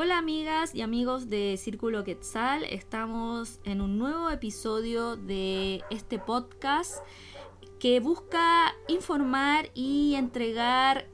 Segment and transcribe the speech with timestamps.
[0.00, 6.98] Hola amigas y amigos de Círculo Quetzal, estamos en un nuevo episodio de este podcast
[7.80, 11.08] que busca informar y entregar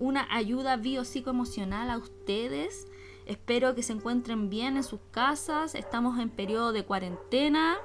[0.00, 2.88] una ayuda biopsicoemocional a ustedes.
[3.24, 7.76] Espero que se encuentren bien en sus casas, estamos en periodo de cuarentena.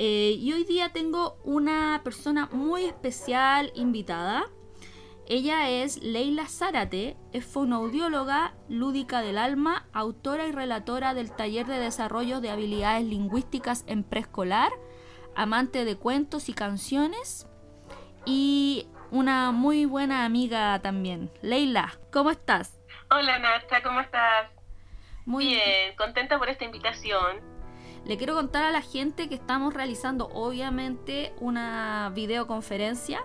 [0.00, 4.50] Eh, y hoy día tengo una persona muy especial invitada.
[5.26, 11.78] Ella es Leila Zárate, es fonoaudióloga, lúdica del alma, autora y relatora del taller de
[11.78, 14.70] desarrollo de habilidades lingüísticas en preescolar,
[15.34, 17.46] amante de cuentos y canciones
[18.26, 21.30] y una muy buena amiga también.
[21.40, 22.78] Leila, ¿cómo estás?
[23.10, 24.50] Hola Nata, ¿cómo estás?
[25.24, 27.40] Muy bien, contenta por esta invitación.
[28.04, 33.24] Le quiero contar a la gente que estamos realizando obviamente una videoconferencia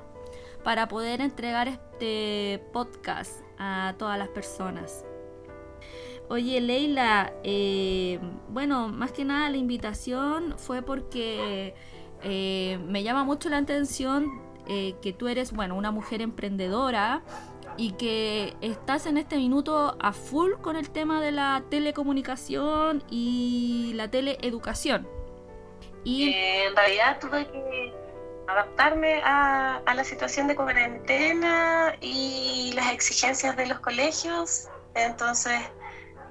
[0.64, 5.06] para poder entregar este podcast a todas las personas.
[6.30, 11.74] Oye, Leila, eh, bueno, más que nada la invitación fue porque
[12.24, 17.24] eh, me llama mucho la atención eh, que tú eres, bueno, una mujer emprendedora
[17.78, 23.94] y que estás en este minuto a full con el tema de la telecomunicación y
[23.96, 25.08] la teleeducación.
[26.04, 27.94] Y en realidad tuve que
[28.50, 34.68] adaptarme a, la situación de cuarentena y las exigencias de los colegios.
[34.96, 35.60] Entonces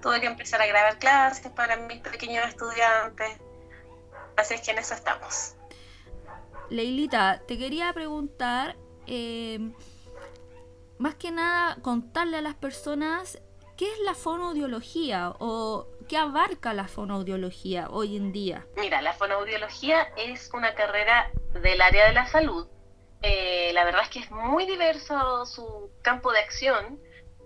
[0.03, 3.39] tuve que empezar a grabar clases para mis pequeños estudiantes.
[4.37, 5.55] Así es que en eso estamos.
[6.71, 9.73] Leilita, te quería preguntar, eh,
[10.99, 13.41] más que nada, contarle a las personas
[13.77, 18.67] qué es la fonoaudiología o qué abarca la fonoaudiología hoy en día.
[18.77, 22.69] Mira, la fonoaudiología es una carrera del área de la salud.
[23.23, 27.01] Eh, la verdad es que es muy diverso su campo de acción,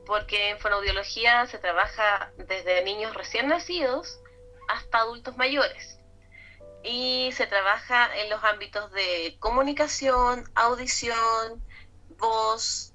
[0.04, 4.20] porque en fonoaudiología se trabaja desde niños recién nacidos
[4.68, 5.98] hasta adultos mayores.
[6.84, 11.64] Y se trabaja en los ámbitos de comunicación, audición,
[12.18, 12.92] voz.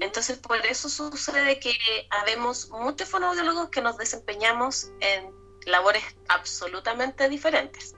[0.00, 1.74] Entonces, por eso sucede que
[2.10, 5.32] habemos muchos fonoaudiólogos que nos desempeñamos en
[5.66, 7.94] labores absolutamente diferentes.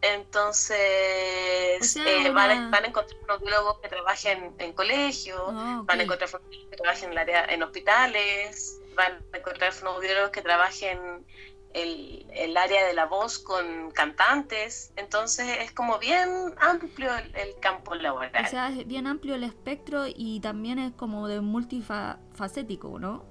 [0.00, 6.70] Entonces, eh, van, a, encontrar fonoaudiólogos que trabajen en colegios, ah, van a encontrar fonoaudiólogos
[6.70, 11.26] que trabajen en, área, en hospitales, van a encontrar fonoaudiólogos que trabajen
[11.74, 14.92] el, el área de la voz con cantantes.
[14.94, 16.28] Entonces, es como bien
[16.60, 18.44] amplio el, campo laboral.
[18.44, 23.24] O sea, es bien amplio el espectro y también es como de multifacético, ¿no?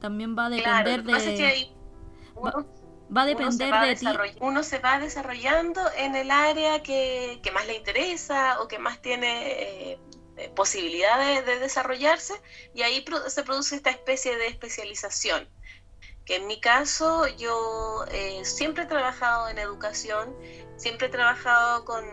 [0.00, 1.12] También va a depender de
[2.42, 2.66] va
[3.14, 4.06] a depender de ti.
[4.40, 9.92] Uno se va desarrollando en el área que, más le interesa o que más tiene
[9.92, 9.98] eh,
[10.36, 12.34] eh, posibilidades de desarrollarse
[12.74, 15.48] y ahí se produce esta especie de especialización.
[16.24, 20.34] Que en mi caso yo eh, siempre he trabajado en educación,
[20.76, 22.04] siempre he trabajado con,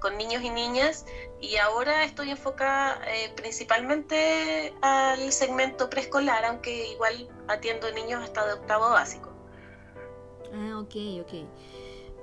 [0.00, 1.06] con niños y niñas
[1.40, 3.00] y ahora estoy enfocada
[3.36, 9.31] principalmente al segmento preescolar, aunque igual atiendo niños hasta de octavo básico.
[10.52, 11.32] Ah, ok, ok.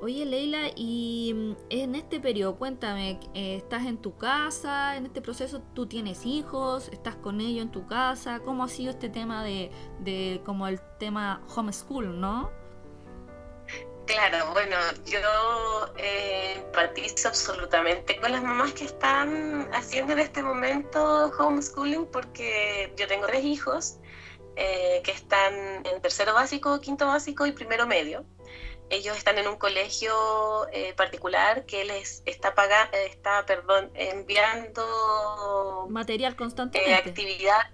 [0.01, 4.95] Oye, Leila, y mm, en este periodo, cuéntame, eh, ¿estás en tu casa?
[4.95, 6.88] ¿En este proceso tú tienes hijos?
[6.94, 8.39] ¿Estás con ellos en tu casa?
[8.39, 12.50] ¿Cómo ha sido este tema de, de como el tema homeschool, no?
[14.06, 14.75] Claro, bueno,
[15.06, 15.19] yo
[15.97, 23.07] eh, empatizo absolutamente con las mamás que están haciendo en este momento homeschooling porque yo
[23.07, 24.00] tengo tres hijos
[24.61, 25.53] eh, que están
[25.85, 28.25] en tercero básico, quinto básico y primero medio.
[28.89, 36.35] Ellos están en un colegio eh, particular que les está paga, está, perdón, enviando material
[36.35, 37.71] constantemente, eh, actividad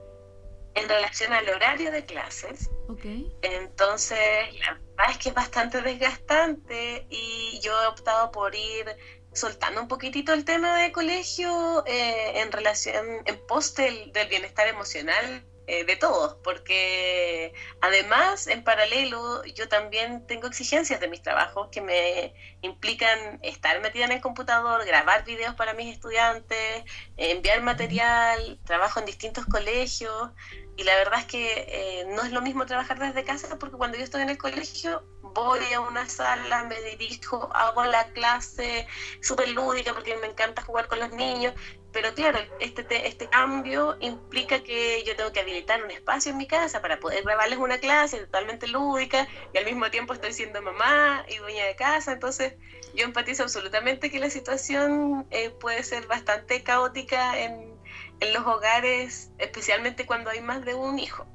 [0.75, 2.69] en relación al horario de clases.
[2.88, 3.35] Okay.
[3.41, 4.19] Entonces,
[4.59, 8.96] la verdad es que es bastante desgastante y yo he optado por ir
[9.34, 15.84] soltando un poquitito el tema de colegio en relación, en pos del bienestar emocional eh,
[15.84, 22.34] de todos, porque además, en paralelo, yo también tengo exigencias de mis trabajos que me
[22.62, 26.84] implican estar metida en el computador, grabar videos para mis estudiantes,
[27.17, 30.32] enviar material, trabajo en distintos colegios,
[30.78, 33.97] y la verdad es que eh, no es lo mismo trabajar desde casa, porque cuando
[33.97, 38.88] yo estoy en el colegio, voy a una sala, me dirijo, hago la clase
[39.22, 41.53] súper lúdica porque me encanta jugar con los niños,
[41.96, 46.46] pero claro, este, este cambio implica que yo tengo que habilitar un espacio en mi
[46.46, 51.26] casa para poder grabarles una clase totalmente lúdica y al mismo tiempo estoy siendo mamá
[51.34, 52.56] y dueña de casa, entonces
[52.96, 57.74] yo empatizo absolutamente que la situación eh, puede ser bastante caótica en,
[58.20, 61.26] en los hogares, especialmente cuando hay más de un hijo.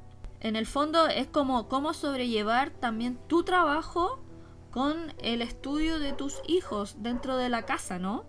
[0.41, 4.23] en el fondo es como cómo sobrellevar también tu trabajo
[4.69, 8.25] con el estudio de tus hijos dentro de la casa, ¿no?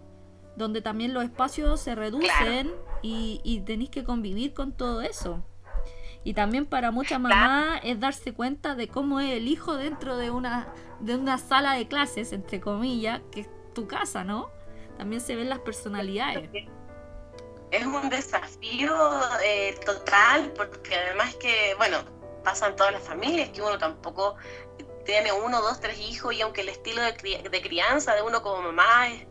[0.56, 5.42] Donde también los espacios se reducen y, y tenéis que convivir con todo eso.
[6.24, 10.30] Y también para muchas mamás es darse cuenta de cómo es el hijo dentro de
[10.30, 14.50] una, de una sala de clases, entre comillas, que es tu casa, ¿no?
[14.98, 16.48] También se ven las personalidades.
[17.72, 18.94] Es un desafío
[19.42, 21.98] eh, total, porque además que, bueno,
[22.44, 24.36] pasan todas las familias, que uno tampoco
[25.04, 29.08] tiene uno, dos, tres hijos y aunque el estilo de, crianza de uno como mamá
[29.08, 29.26] es,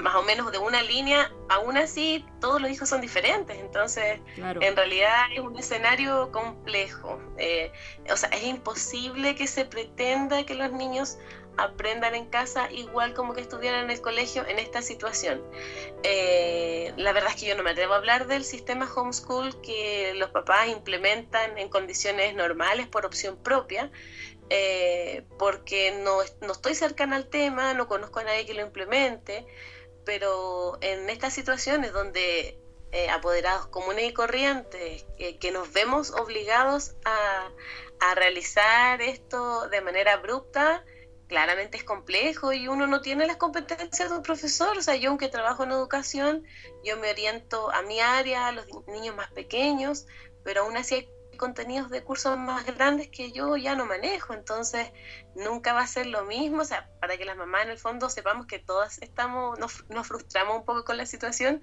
[0.00, 3.58] más o menos de una línea, aún así todos los hijos son diferentes.
[3.58, 7.20] Entonces, en realidad es un escenario complejo.
[7.38, 7.72] Eh,
[8.10, 11.18] o sea, es imposible que se pretenda que los niños
[11.56, 15.42] aprendan en casa igual como que estuvieran en el colegio en esta situación.
[16.02, 20.14] Eh, la verdad es que yo no me atrevo a hablar del sistema homeschool que
[20.14, 23.90] los papás implementan en condiciones normales por opción propia,
[24.48, 29.46] eh, porque no, no estoy cercana al tema, no conozco a nadie que lo implemente,
[30.04, 32.58] pero en estas situaciones donde
[32.92, 37.50] eh, apoderados comunes y corrientes, que nos vemos obligados a,
[38.00, 40.84] a, realizar esto de manera abrupta,
[41.32, 44.76] claramente es complejo y uno no tiene las competencias de un profesor.
[44.76, 46.44] O sea, yo aunque trabajo en educación,
[46.84, 50.06] yo me oriento a mi área, a los niños más pequeños,
[50.44, 51.08] pero aún así hay
[51.42, 54.92] contenidos de cursos más grandes que yo ya no manejo, entonces
[55.34, 58.08] nunca va a ser lo mismo, o sea, para que las mamás en el fondo
[58.08, 61.60] sepamos que todas estamos, nos, nos frustramos un poco con la situación,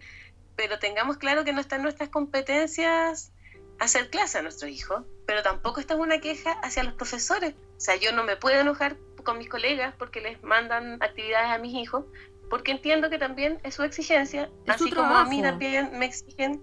[0.58, 3.32] pero tengamos claro que no están nuestras competencias
[3.80, 7.96] hacer clase a nuestros hijos, pero tampoco está una queja hacia los profesores, o sea,
[7.96, 12.04] yo no me puedo enojar con mis colegas porque les mandan actividades a mis hijos,
[12.50, 16.62] porque entiendo que también es su exigencia, así como a mí también me exigen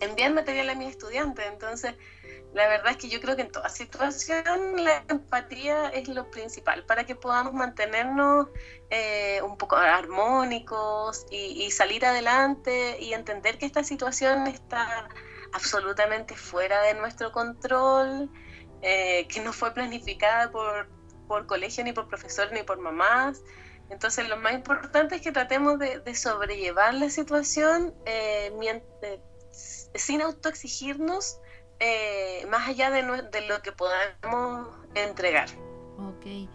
[0.00, 1.94] enviar material a mis estudiantes, entonces
[2.58, 6.84] la verdad es que yo creo que en toda situación la empatía es lo principal
[6.84, 8.48] para que podamos mantenernos
[8.90, 15.08] eh, un poco armónicos y, salir adelante y entender que esta situación está
[15.52, 18.28] absolutamente fuera de nuestro control,
[18.82, 20.88] eh, que no fue planificada por,
[21.28, 23.40] por colegio, ni por profesor, ni por mamás.
[23.88, 28.50] Entonces lo más importante es que tratemos de, sobrellevar la situación eh,
[29.94, 31.38] sin autoexigirnos
[31.80, 35.48] eh, más allá de, lo que podamos entregar.
[35.98, 36.48] Ok.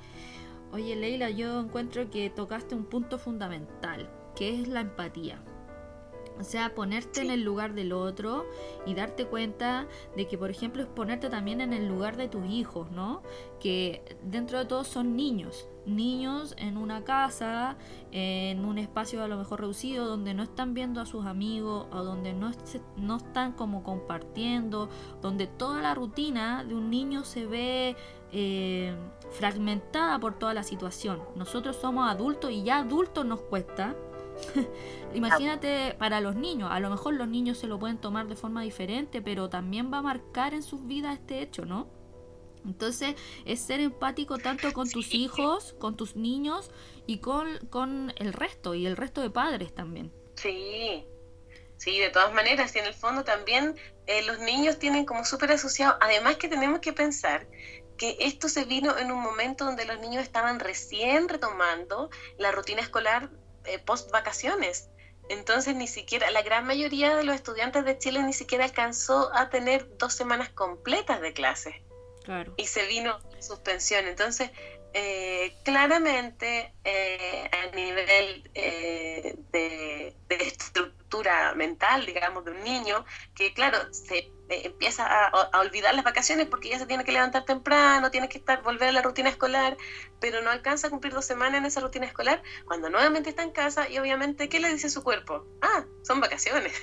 [0.71, 5.43] Oye, Leila, yo encuentro que tocaste un punto fundamental, que es la empatía.
[6.39, 8.45] O sea, ponerte en el lugar del otro
[8.85, 12.45] y darte cuenta de que, por ejemplo, es ponerte también en el lugar de tus
[12.45, 13.21] hijos, ¿no?
[13.59, 17.77] Que dentro de todo son niños, niños en una casa,
[18.11, 22.03] en un espacio a lo mejor reducido, donde no están viendo a sus amigos o
[22.03, 22.51] donde no,
[22.97, 24.89] no están como compartiendo,
[25.21, 27.95] donde toda la rutina de un niño se ve
[28.31, 28.95] eh,
[29.31, 31.21] fragmentada por toda la situación.
[31.35, 33.95] Nosotros somos adultos y ya adultos nos cuesta
[35.13, 38.61] Imagínate para los niños, a lo mejor los niños se lo pueden tomar de forma
[38.61, 41.87] diferente, pero también va a marcar en sus vidas este hecho, ¿no?
[42.65, 43.15] Entonces
[43.45, 46.71] es ser empático tanto con tus hijos, con tus niños
[47.05, 50.11] y con, con el resto y el resto de padres también.
[50.35, 51.05] Sí,
[51.77, 53.75] sí, de todas maneras, y en el fondo también
[54.07, 57.47] eh, los niños tienen como súper asociado, además que tenemos que pensar
[57.97, 62.81] que esto se vino en un momento donde los niños estaban recién retomando la rutina
[62.81, 63.29] escolar
[63.65, 64.89] eh, post vacaciones.
[65.29, 69.49] Entonces ni siquiera, la gran mayoría de los estudiantes de Chile ni siquiera alcanzó a
[69.49, 71.75] tener dos semanas completas de clases.
[72.23, 72.53] Claro.
[72.57, 74.05] Y se vino suspensión.
[74.07, 74.51] Entonces,
[74.93, 83.05] eh, claramente eh, a nivel de, de, estructura mental, digamos, de un niño,
[83.35, 87.45] que claro, se eh, empieza a, olvidar las vacaciones porque ya se tiene que levantar
[87.45, 89.77] temprano, tiene que estar volver a la rutina escolar,
[90.19, 93.51] pero no alcanza a cumplir dos semanas en esa rutina escolar, cuando nuevamente está en
[93.51, 95.45] casa y obviamente, ¿qué le dice su cuerpo?
[95.61, 96.73] Ah, son vacaciones.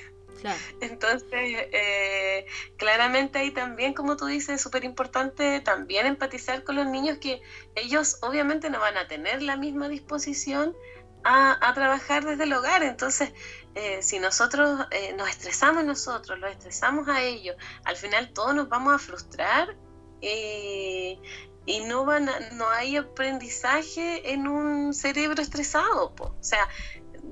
[0.81, 2.45] Entonces, eh,
[2.77, 7.41] claramente ahí también, como tú dices, es súper importante también empatizar con los niños que
[7.75, 10.75] ellos obviamente no van a tener la misma disposición
[11.23, 12.83] a, trabajar desde el hogar.
[12.83, 13.31] Entonces,
[13.73, 18.67] eh, si nosotros eh, nos estresamos nosotros, los estresamos a ellos, al final todos nos
[18.67, 19.77] vamos a frustrar
[20.21, 21.17] eh,
[21.65, 26.13] y no, van no hay aprendizaje en un cerebro estresado.
[26.19, 26.67] O sea,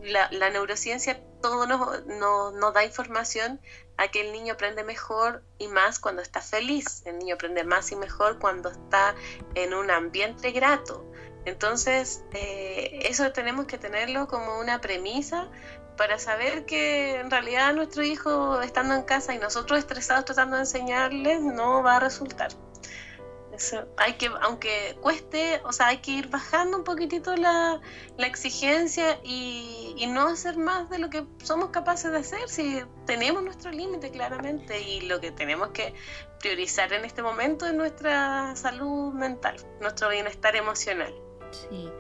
[0.02, 3.60] la, la neurociencia todo nos, nos, da información
[3.98, 7.02] a que el niño aprende mejor y más cuando está feliz.
[7.06, 9.14] El niño aprende más y mejor cuando está
[9.56, 11.06] en un ambiente grato.
[11.46, 15.50] Entonces, eso tenemos que tenerlo como una premisa
[16.00, 20.62] para saber que en realidad nuestro hijo estando en casa y nosotros estresados tratando de
[20.64, 22.50] enseñarles no va a resultar
[23.98, 27.80] hay que, aunque cueste, o sea, hay que ir bajando un poquitito la,
[28.18, 33.70] exigencia y, no hacer más de lo que somos capaces de hacer si tenemos nuestro
[33.72, 35.94] límite claramente y lo que tenemos que
[36.40, 41.14] priorizar en este momento es nuestra salud mental, nuestro bienestar emocional.
[41.52, 41.92] Sí.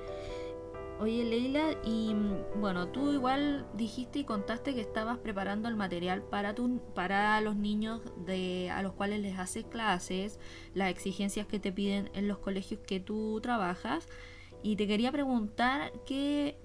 [1.00, 6.24] Oye Leila, y mm, bueno, tú igual dijiste y contaste que estabas preparando el material
[6.24, 10.40] para tu, para los niños de a los cuales les haces clases,
[10.74, 14.10] las exigencias que te piden en los colegios que tú trabajas,
[14.62, 16.58] y te quería preguntar qué,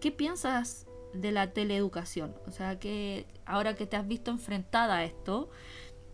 [0.00, 5.04] qué piensas de la teleeducación, o sea que ahora que te has visto enfrentada a
[5.04, 5.50] esto,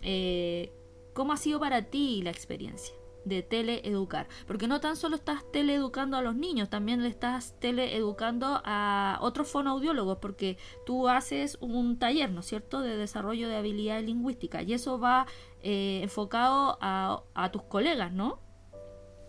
[0.01, 0.73] eh,
[1.13, 2.95] ¿cómo ha sido para ti la experiencia?
[3.31, 4.29] De teleeducar.
[4.47, 9.51] Porque no tan solo estás teleeducando a los niños, también le estás teleeducando a otros
[9.51, 14.75] fonoaudiólogos, porque tú haces un taller, ¿no es cierto?, de desarrollo de habilidades lingüísticas y
[14.75, 15.27] eso va
[15.63, 18.41] eh, enfocado a, a tus colegas, ¿no?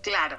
[0.03, 0.37] Claro,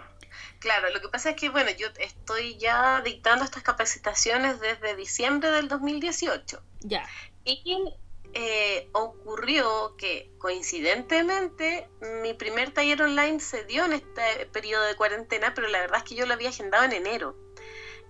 [0.59, 5.51] Claro, lo que pasa es que, bueno, yo estoy ya dictando estas capacitaciones desde diciembre
[5.51, 6.63] del 2018.
[6.81, 7.07] Ya.
[7.45, 7.93] Y
[8.35, 11.89] eh, ocurrió que coincidentemente
[12.23, 16.05] mi primer taller online se dio en este periodo de cuarentena, pero la verdad es
[16.05, 17.37] que yo lo había agendado en enero,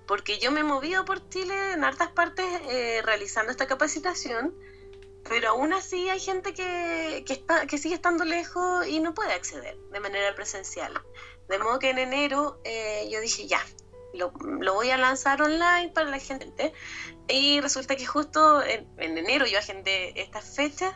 [0.07, 4.55] porque yo me he movido por Chile en hartas partes eh, realizando esta capacitación,
[5.29, 7.25] pero aún así hay gente que,
[7.69, 11.01] que, sigue estando lejos y no puede acceder de manera presencial.
[11.49, 13.65] De modo que en enero eh, yo dije, ya,
[14.15, 16.73] lo, lo, voy a lanzar online para la gente.
[17.29, 20.95] Y resulta que justo en, enero yo agendé estas fechas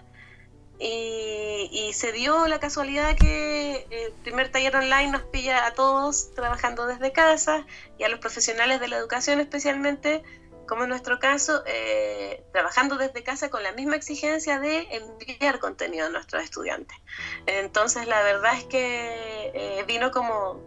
[0.79, 6.35] y, y, se dio la casualidad que el primer taller online nos pilla a todos
[6.35, 7.65] trabajando desde casa
[7.99, 10.23] y a los profesionales de la educación especialmente,
[10.69, 16.09] como en nuestro caso, eh, trabajando desde casa con la misma exigencia de enviar contenido
[16.09, 16.99] a nuestros estudiantes.
[17.47, 20.61] Entonces la verdad es que eh, vino como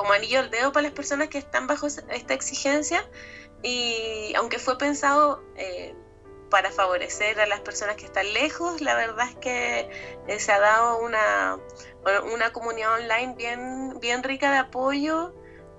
[0.00, 3.04] como anillo al dedo para las personas que están bajo esta exigencia.
[3.62, 5.94] Y aunque fue pensado eh,
[6.48, 9.90] para favorecer a las personas que están lejos, la verdad es que
[10.26, 11.58] eh, se ha dado una,
[12.32, 15.34] una comunidad online bien, bien rica de apoyo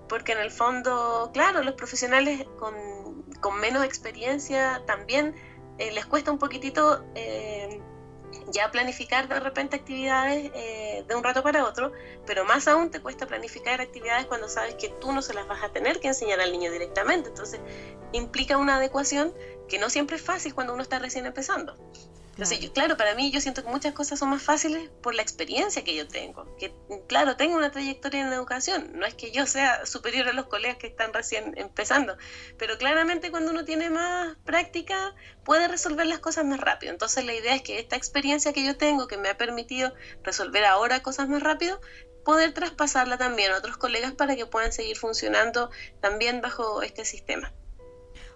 [0.07, 5.33] porque en el fondo, claro, los profesionales con, con menos experiencia también
[5.79, 7.03] eh, les cuesta un poquitito
[8.51, 11.91] ya planificar de repente actividades eh, de un rato para otro,
[12.25, 15.63] pero más aún te cuesta planificar actividades cuando sabes que tú no se las vas
[15.63, 17.29] a tener que enseñar al niño directamente.
[17.29, 17.59] Entonces
[18.11, 19.33] implica una adecuación
[19.67, 21.75] que no siempre es fácil cuando uno está recién empezando.
[22.31, 22.67] Entonces, claro.
[22.67, 25.83] Yo, claro, para mí yo siento que muchas cosas son más fáciles por la experiencia
[25.83, 26.55] que yo tengo.
[26.57, 26.73] Que,
[27.07, 28.91] claro, tengo una trayectoria en educación.
[28.93, 32.17] No es que yo sea superior a los colegas que están recién empezando,
[32.57, 36.93] pero claramente cuando uno tiene más práctica puede resolver las cosas más rápido.
[36.93, 40.63] Entonces, la idea es que esta experiencia que yo tengo, que me ha permitido resolver
[40.63, 41.81] ahora cosas más rápido,
[42.23, 45.69] poder traspasarla también a otros colegas para que puedan seguir funcionando
[45.99, 47.51] también bajo este sistema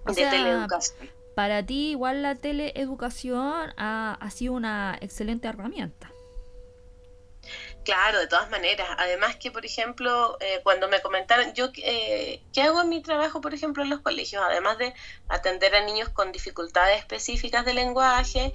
[0.06, 6.12] de teleeducación para ti igual la teleeducación ha, ha sido una excelente herramienta.
[7.84, 8.88] Claro, de todas maneras.
[8.98, 13.42] Además que, por ejemplo, eh, cuando me comentaron, yo eh, qué hago en mi trabajo,
[13.42, 14.94] por ejemplo, en los colegios, además de
[15.28, 18.54] atender a niños con dificultades específicas de lenguaje,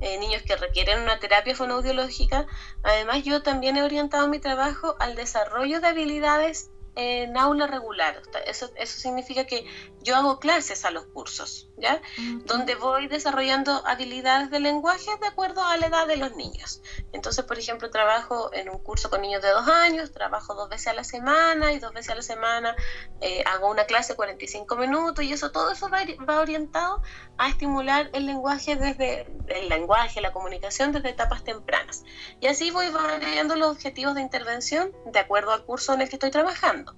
[0.00, 2.46] eh, niños que requieren una terapia fonoaudiológica,
[2.82, 8.20] además yo también he orientado mi trabajo al desarrollo de habilidades en aula regular.
[8.46, 9.64] Eso, eso significa que
[10.00, 12.00] yo hago clases a los cursos, ¿ya?
[12.46, 16.80] Donde voy desarrollando habilidades de lenguaje de acuerdo a la edad de los niños.
[17.12, 20.86] Entonces, por ejemplo, trabajo en un curso con niños de dos años, trabajo dos veces
[20.88, 22.76] a la semana y dos veces a la semana
[23.20, 27.02] eh, hago una clase 45 minutos y eso, todo eso va, va orientado
[27.36, 32.04] a estimular el lenguaje desde el lenguaje, la comunicación desde etapas tempranas.
[32.40, 36.16] Y así voy variando los objetivos de intervención de acuerdo al curso en el que
[36.16, 36.94] estoy trabajando.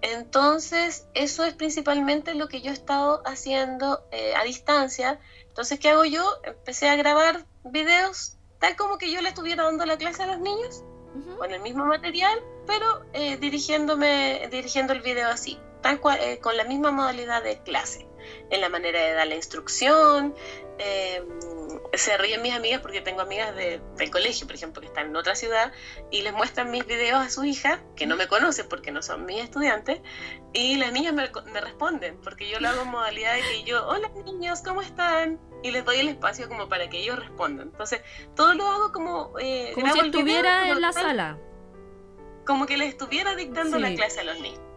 [0.00, 5.18] Entonces, eso es principalmente lo que yo he estado haciendo eh, a distancia.
[5.48, 6.24] Entonces, ¿qué hago yo?
[6.44, 10.40] Empecé a grabar videos tal como que yo le estuviera dando la clase a los
[10.40, 10.82] niños,
[11.38, 16.56] con el mismo material, pero eh, dirigiéndome, dirigiendo el video así, tal cual, eh, con
[16.56, 18.07] la misma modalidad de clase,
[18.50, 20.34] en la manera de dar la instrucción,
[20.78, 21.22] eh,
[21.94, 25.16] se ríen mis amigas porque tengo amigas de, del colegio, por ejemplo, que están en
[25.16, 25.72] otra ciudad
[26.10, 29.24] y les muestran mis videos a su hija, que no me conocen porque no son
[29.26, 30.00] mis estudiantes,
[30.52, 31.26] y las niñas me,
[31.60, 35.40] responden, porque yo lo hago en modalidad de que yo, hola niños, ¿cómo están?
[35.62, 37.68] Y les doy el espacio como para que ellos respondan.
[37.68, 38.00] Entonces,
[38.36, 39.32] todo lo hago como...
[39.40, 41.38] Eh, como si estuviera en la sala.
[42.46, 44.67] Como que les estuviera dictando la clase a los niños.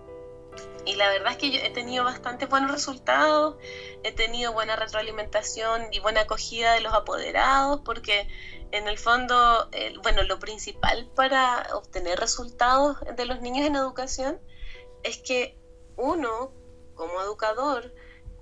[0.85, 3.57] Y la verdad es que yo he tenido bastante buenos resultados,
[4.03, 8.27] he tenido buena retroalimentación y buena acogida de los apoderados, porque
[8.71, 9.69] en el fondo,
[10.01, 14.39] bueno, lo principal para obtener resultados de los niños en educación
[15.03, 15.57] es que
[15.97, 16.51] uno,
[16.95, 17.93] como educador,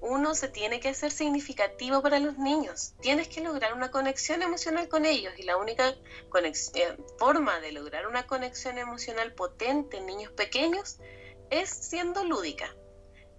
[0.01, 2.93] uno se tiene que hacer significativo para los niños.
[3.01, 8.07] Tienes que lograr una conexión emocional con ellos y la única eh, forma de lograr
[8.07, 10.99] una conexión emocional potente en niños pequeños
[11.49, 12.73] es siendo lúdica,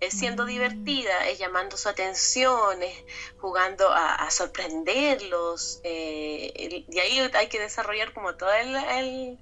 [0.01, 0.49] es siendo mm.
[0.49, 3.05] divertida, es llamando su atención, es
[3.39, 5.81] jugando a, sorprenderlos.
[5.85, 9.39] Eh, y ahí hay que desarrollar como toda el,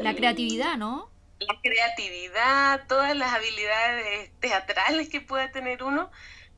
[0.00, 1.10] la creatividad, ¿no?
[1.38, 6.10] La creatividad, todas las habilidades teatrales que pueda tener uno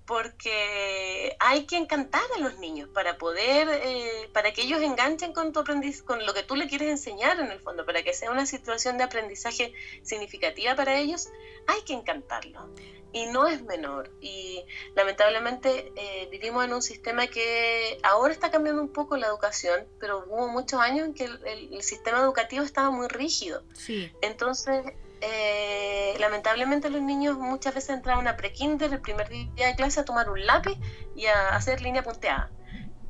[0.07, 5.53] porque hay que encantar a los niños para poder, eh, para que ellos enganchen con
[5.53, 8.31] tu aprendiz, con lo que tú le quieres enseñar en el fondo, para que sea
[8.31, 11.29] una situación de aprendizaje significativa para ellos,
[11.67, 12.63] hay que encantarlos.
[13.15, 14.11] Y no es menor.
[14.23, 19.87] Y lamentablemente eh, vivimos en un sistema que ahora está cambiando un poco la educación,
[20.01, 23.63] pero hubo muchos años en que el, el sistema educativo estaba muy rígido.
[23.75, 24.11] Sí.
[24.23, 24.83] Entonces,
[25.25, 30.05] eh, lamentablemente los niños muchas veces entraban a pre-kinder el primer día de clase a
[30.05, 30.77] tomar un lápiz
[31.15, 32.51] y a hacer línea punteada.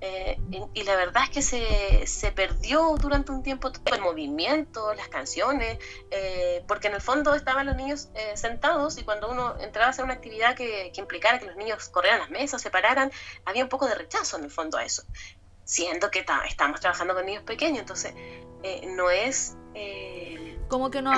[0.02, 0.36] Eh,
[0.74, 5.08] y, la verdad es que se, se, perdió durante un tiempo todo el movimiento, las
[5.08, 5.78] canciones,
[6.10, 10.04] eh, porque en el fondo estaban los niños sentados y cuando uno entraba a hacer
[10.04, 13.10] una actividad que, que, implicara que los niños corrieran las mesas, se pararan,
[13.46, 15.04] había un poco de rechazo en el fondo a eso,
[15.64, 18.12] siendo que estamos trabajando con niños pequeños, entonces
[18.88, 19.56] no es
[20.72, 21.12] como que no...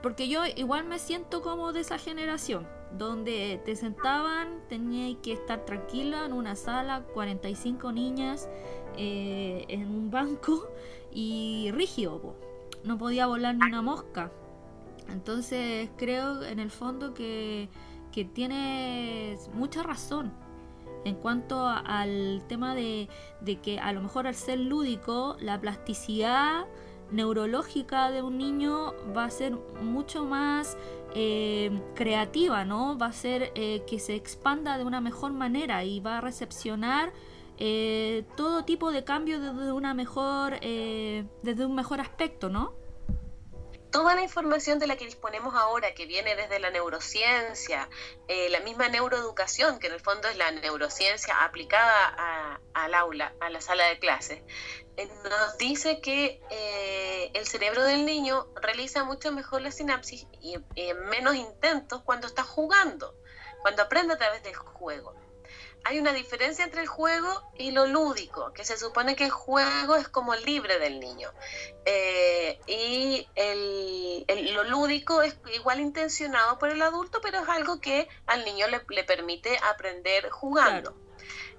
[0.00, 5.64] Porque yo igual me siento como de esa generación, donde te sentaban, tenías que estar
[5.64, 8.48] tranquila en una sala, 45 niñas
[8.96, 10.68] eh, en un banco
[11.12, 12.36] y rígido,
[12.84, 14.30] no podía volar ni una mosca.
[15.08, 17.68] Entonces creo en el fondo que,
[18.12, 20.32] que tienes mucha razón
[21.04, 23.08] en cuanto al tema de,
[23.40, 26.66] de, que a lo mejor al ser lúdico, la plasticidad
[27.10, 30.76] neurológica de un niño va a ser mucho más
[31.14, 32.98] eh, creativa, ¿no?
[32.98, 37.12] Va a ser eh, que se expanda de una mejor manera y va a recepcionar
[37.56, 42.74] eh, todo tipo de cambios desde una mejor, desde un mejor aspecto, ¿no?
[43.92, 47.88] toda la información de la que disponemos ahora, que viene desde la neurociencia,
[48.50, 53.60] la misma neuroeducación, que en el fondo es la neurociencia aplicada al aula, a la
[53.60, 54.42] sala de clases,
[54.96, 60.56] nos dice que eh, el cerebro del niño realiza mucho mejor la sinapsis y,
[61.10, 63.14] menos intentos cuando está jugando,
[63.62, 65.14] cuando aprende a través del juego.
[65.86, 69.96] Hay una diferencia entre el juego y lo lúdico, que se supone que el juego
[69.96, 71.30] es como libre del niño.
[71.84, 73.26] Eh, y
[74.52, 79.04] lo lúdico es igual intencionado por el adulto, pero es algo que al niño le,
[79.04, 80.96] permite aprender jugando.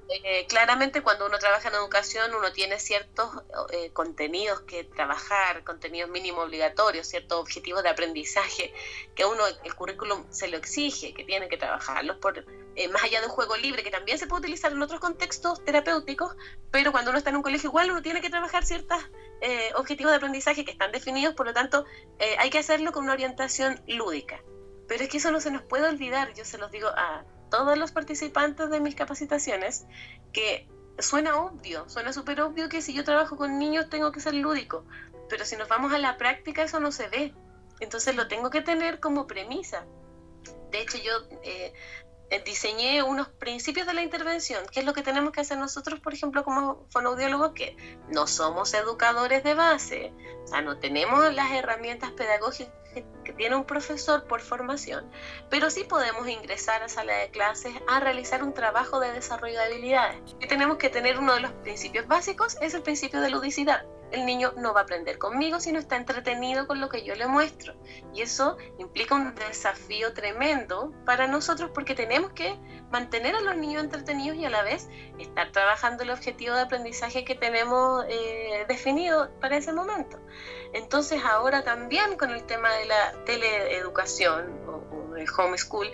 [0.08, 3.28] Eh, claramente cuando uno trabaja en educación uno tiene ciertos
[3.72, 8.72] eh, contenidos que trabajar, contenidos mínimo obligatorios, ciertos objetivos de aprendizaje
[9.16, 13.20] que uno, el currículum se lo exige, que tiene que trabajarlos por, eh, más allá
[13.20, 16.36] de un juego libre que también se puede utilizar en otros contextos terapéuticos,
[16.70, 19.04] pero cuando uno está en un colegio igual uno tiene que trabajar ciertos
[19.76, 21.86] objetivos de aprendizaje que están definidos, por lo tanto
[22.40, 24.42] hay que hacerlo con una orientación lúdica.
[24.88, 27.78] Pero es que eso no se nos puede olvidar, yo se los digo a todos
[27.78, 29.86] los participantes de mis capacitaciones
[30.34, 30.68] que
[31.00, 34.86] suena obvio, suena súper obvio que si yo trabajo con niños tengo que ser lúdico,
[35.30, 37.34] pero si nos vamos a la práctica eso no se ve.
[37.80, 39.86] Entonces lo tengo que tener como premisa.
[40.72, 41.12] De hecho, yo
[41.44, 41.74] eh,
[42.46, 46.14] diseñé unos principios de la intervención, que es lo que tenemos que hacer nosotros, por
[46.14, 47.76] ejemplo, como fonoaudiólogos, que
[48.10, 52.74] no somos educadores de base, o sea, no tenemos las herramientas pedagógicas
[53.24, 55.10] que tiene un profesor por formación,
[55.50, 59.66] pero sí podemos ingresar a sala de clases a realizar un trabajo de desarrollo de
[59.66, 60.18] habilidades.
[60.40, 64.26] Y tenemos que tener uno de los principios básicos, es el principio de ludicidad el
[64.26, 67.28] niño no va a aprender conmigo si no está entretenido con lo que yo le
[67.28, 67.74] muestro.
[68.14, 72.58] Y eso implica un desafío tremendo para nosotros porque tenemos que
[72.92, 77.26] mantener a los niños entretenidos y a la vez estar trabajando el objetivo de aprendizaje
[77.26, 80.20] que tenemos eh, definido para ese momento.
[80.76, 85.90] Entonces ahora también con el tema de la teleeducación o, o el homeschool,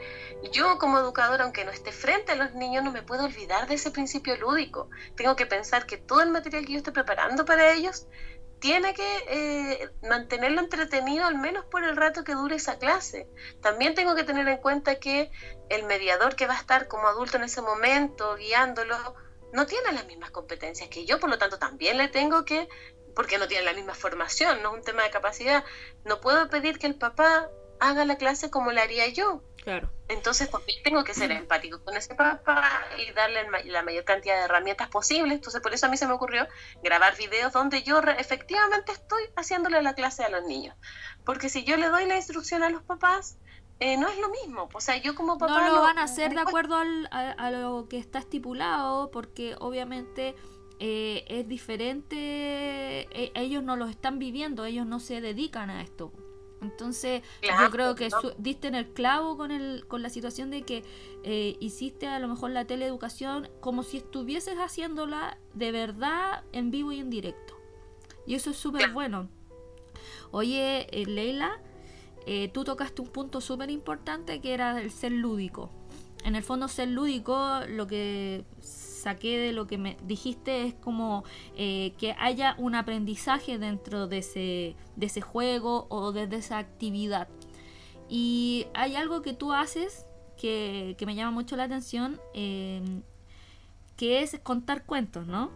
[0.52, 3.76] yo como educadora, aunque no esté frente a los niños, no me puedo olvidar de
[3.76, 4.90] ese principio lúdico.
[5.16, 8.08] Tengo que pensar que todo el material que yo estoy preparando para ellos
[8.60, 13.28] tiene que eh, mantenerlo entretenido al menos por el rato que dure esa clase.
[13.62, 15.32] También tengo que tener en cuenta que
[15.70, 18.96] el mediador que va a estar como adulto en ese momento guiándolo
[19.54, 22.70] no tiene las mismas competencias que yo, por lo tanto también le tengo que,
[23.16, 25.64] porque no tiene la misma formación, no es un tema de capacidad,
[26.06, 29.44] no puedo pedir que el papá haga la clase como la haría yo.
[29.64, 29.92] Claro.
[30.08, 34.46] Entonces, porque tengo que ser empático con ese papá y darle la mayor cantidad de
[34.46, 35.34] herramientas posibles.
[35.34, 36.48] Entonces, por eso a mí se me ocurrió
[36.84, 40.76] grabar videos donde yo efectivamente estoy haciéndole la clase a los niños.
[41.26, 43.38] Porque si yo le doy la instrucción a los papás,
[43.80, 44.70] eh, no es lo mismo.
[44.74, 45.68] O sea, yo como papá...
[45.68, 50.36] No lo van a hacer de acuerdo a, lo que está estipulado, porque obviamente
[50.84, 52.18] eh, es diferente,
[53.12, 56.12] e, ellos no lo están viviendo, ellos no se dedican a esto.
[56.60, 60.84] Entonces, yo creo que diste en el clavo con, el, con la situación de que
[61.24, 66.92] eh, hiciste a lo mejor la teleeducación como si estuvieses haciéndola de verdad en vivo
[66.92, 67.60] y en directo.
[68.26, 69.30] Y eso es súper bueno.
[70.32, 71.62] Oye, Leila,
[72.26, 75.70] eh, tú tocaste un punto súper importante que era el ser lúdico.
[76.24, 78.46] En el fondo, ser lúdico, lo que
[79.02, 81.24] saqué de lo que me dijiste es como
[81.56, 87.28] eh, que haya un aprendizaje dentro de ese, de ese juego o de, esa actividad.
[88.10, 90.06] Y hay algo que tú haces
[90.38, 93.04] que, me llama mucho la atención, em,
[93.96, 95.52] que es contar cuentos, ¿no?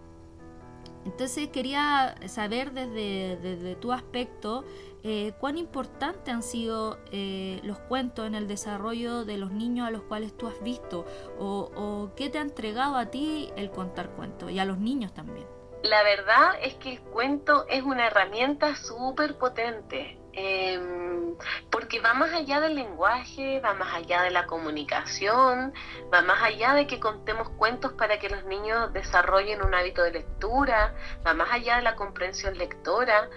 [1.06, 4.66] Entonces quería saber desde, tu aspecto
[5.04, 9.92] eh, cuán importante han sido eh, los cuentos en el desarrollo de los niños a
[9.92, 11.06] los cuales tú has visto
[11.40, 15.46] o, qué te ha entregado a ti el contar cuentos y a los niños también.
[15.84, 20.18] La verdad es que el cuento es una herramienta súper potente.
[20.38, 21.36] Em,
[21.72, 25.74] porque va más allá del lenguaje, va más allá de la comunicación,
[26.14, 30.12] va más allá de que contemos cuentos para que los niños desarrollen un hábito de
[30.12, 30.94] lectura,
[31.26, 33.30] va más allá de la comprensión lectora,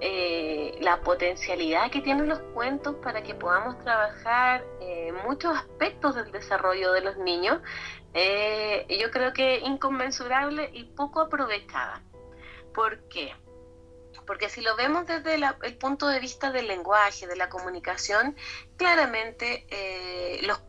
[0.00, 6.30] eh, la potencialidad que tienen los cuentos para que podamos trabajar eh, muchos aspectos del
[6.30, 7.60] desarrollo de los niños,
[8.12, 12.00] eh, yo creo que inconmensurable y poco aprovechada.
[12.72, 13.34] ¿Por qué?
[14.26, 18.36] Porque si lo vemos desde el punto de vista del lenguaje, de la comunicación,
[18.76, 20.60] claramente eh, los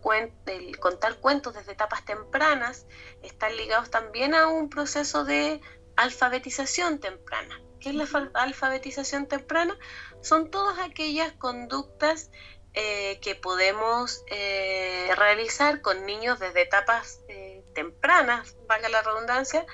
[0.46, 2.86] el contar cuentos desde etapas tempranas
[3.24, 5.62] están ligados también a un proceso de
[5.96, 7.62] alfabetización temprana.
[7.80, 9.78] ¿Qué es la alfabetización temprana?
[10.22, 12.32] Son todas aquellas conductas
[12.74, 17.22] eh, que podemos eh, realizar con niños desde etapas
[17.76, 19.66] tempranas, valga la redundancia,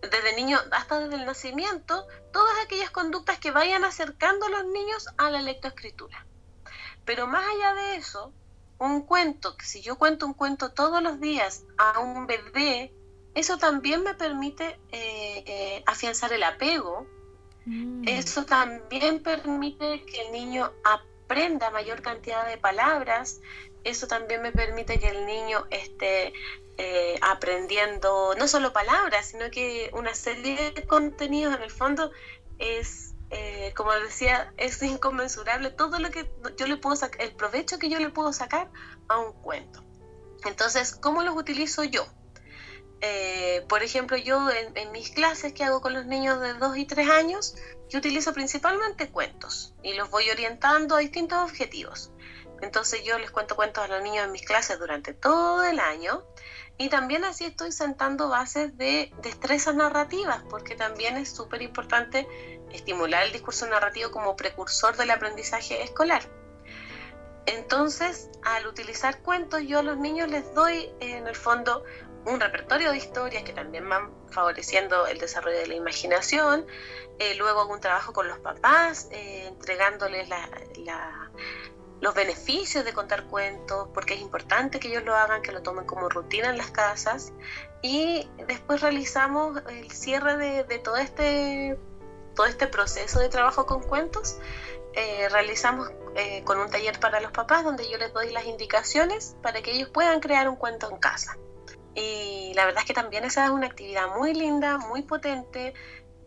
[0.00, 5.08] desde niño hasta desde el nacimiento, todas aquellas conductas que vayan acercando a los niños
[5.16, 6.24] a la lectoescritura.
[7.04, 8.32] Pero más allá de eso,
[8.78, 12.92] un cuento, que si yo cuento un cuento todos los días a un bebé,
[13.34, 17.06] eso también me permite eh, eh, afianzar el apego,
[17.64, 18.06] mm.
[18.06, 23.40] eso también permite que el niño aprenda mayor cantidad de palabras,
[23.86, 26.32] eso también me permite que el niño esté
[26.76, 32.10] eh, aprendiendo no solo palabras, sino que una serie de contenidos en el fondo
[32.58, 37.78] es, eh, como decía, es inconmensurable todo lo que yo le puedo sacar, el provecho
[37.78, 38.70] que yo le puedo sacar
[39.08, 39.84] a un cuento.
[40.44, 42.06] Entonces, ¿cómo los utilizo yo?
[43.02, 46.76] Eh, por ejemplo, yo en, en, mis clases que hago con los niños de 2
[46.76, 47.54] y 3 años,
[47.88, 52.10] yo utilizo principalmente cuentos y los voy orientando a distintos objetivos.
[52.62, 56.24] Entonces yo les cuento cuentos a los niños en mis clases durante todo el año
[56.78, 62.26] y también así estoy sentando bases de destrezas narrativas, porque también es súper importante
[62.70, 66.22] estimular el discurso narrativo como precursor del aprendizaje escolar.
[67.46, 71.84] Entonces, al utilizar cuentos, yo a los niños les doy en el fondo
[72.26, 76.66] un repertorio de historias que también van favoreciendo el desarrollo de la imaginación.
[77.18, 81.30] Eh, luego un trabajo con los papás, eh, entregándoles la,
[82.00, 85.86] los beneficios de contar cuentos, porque es importante que ellos lo hagan, que lo tomen
[85.86, 87.32] como rutina en las casas.
[87.82, 91.78] Y después realizamos el cierre de, todo, este,
[92.34, 94.38] todo este proceso de trabajo con cuentos.
[94.94, 99.36] Eh, realizamos eh, con un taller para los papás donde yo les doy las indicaciones
[99.42, 101.36] para que ellos puedan crear un cuento en casa.
[101.94, 105.72] Y la verdad es que también esa es una actividad muy linda, muy potente,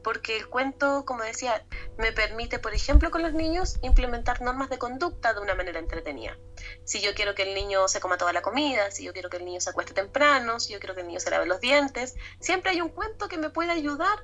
[0.04, 1.66] porque el cuento, como decía,
[1.98, 6.38] me permite, por ejemplo, con los niños, implementar normas de conducta de una manera entretenida.
[6.86, 9.38] Si yo quiero que el niño se coma toda la comida, si yo quiero que
[9.38, 12.16] el niño se acueste temprano, si yo quiero que el niño se lave los dientes,
[12.40, 14.24] siempre hay un cuento que me puede ayudar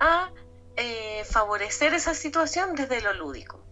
[0.00, 0.32] a
[0.76, 3.64] eh, favorecer esa situación desde lo lúdico.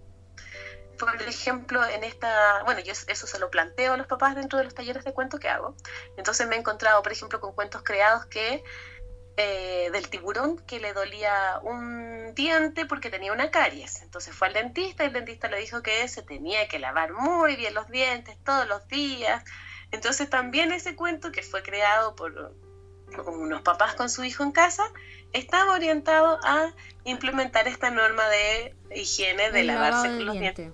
[0.98, 4.64] Por ejemplo, en esta, bueno, yo eso se lo planteo a los papás dentro de
[4.64, 5.76] los talleres de cuentos que hago.
[6.16, 8.64] Entonces me he encontrado, por ejemplo, con cuentos creados que
[9.38, 14.02] eh, del tiburón que le dolía un diente porque tenía una caries.
[14.02, 17.56] Entonces fue al dentista y el dentista le dijo que se tenía que lavar muy
[17.56, 19.44] bien los dientes todos los días.
[19.90, 22.54] Entonces también ese cuento que fue creado por
[23.26, 24.84] unos papás con su hijo en casa
[25.32, 26.72] estaba orientado a
[27.04, 30.72] implementar esta norma de higiene de lavarse los dientes.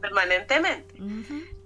[0.00, 0.94] permanentemente.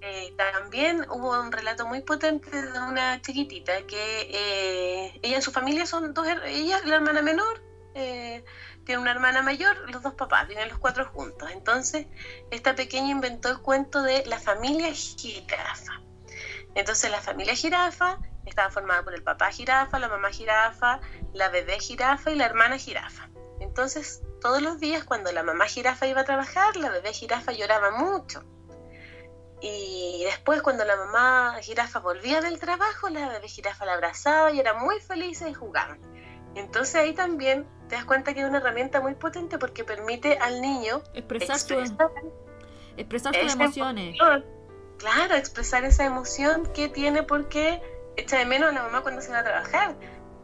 [0.03, 5.51] Eh, también hubo un relato muy potente de una chiquitita que eh, ella y su
[5.51, 7.61] familia son dos, ella la hermana menor,
[7.93, 8.43] eh,
[8.83, 11.51] tiene una hermana mayor, los dos papás, viven los cuatro juntos.
[11.51, 12.07] Entonces,
[12.49, 16.01] esta pequeña inventó el cuento de la familia jirafa.
[16.73, 20.99] Entonces, la familia jirafa estaba formada por el papá jirafa, la mamá jirafa,
[21.33, 23.29] la bebé jirafa y la hermana jirafa.
[23.59, 27.91] Entonces, todos los días cuando la mamá jirafa iba a trabajar, la bebé jirafa lloraba
[27.91, 28.43] mucho.
[29.61, 34.59] Y después cuando la mamá jirafa volvía del trabajo, la bebé jirafa la abrazaba y
[34.59, 35.99] era muy feliz y jugaban.
[36.55, 40.61] Entonces ahí también te das cuenta que es una herramienta muy potente porque permite al
[40.61, 41.57] niño expresar,
[42.97, 44.17] expresar, sus emociones.
[44.97, 47.81] Claro, expresar esa emoción que tiene porque
[48.17, 49.95] echa de menos a la mamá cuando se va a trabajar.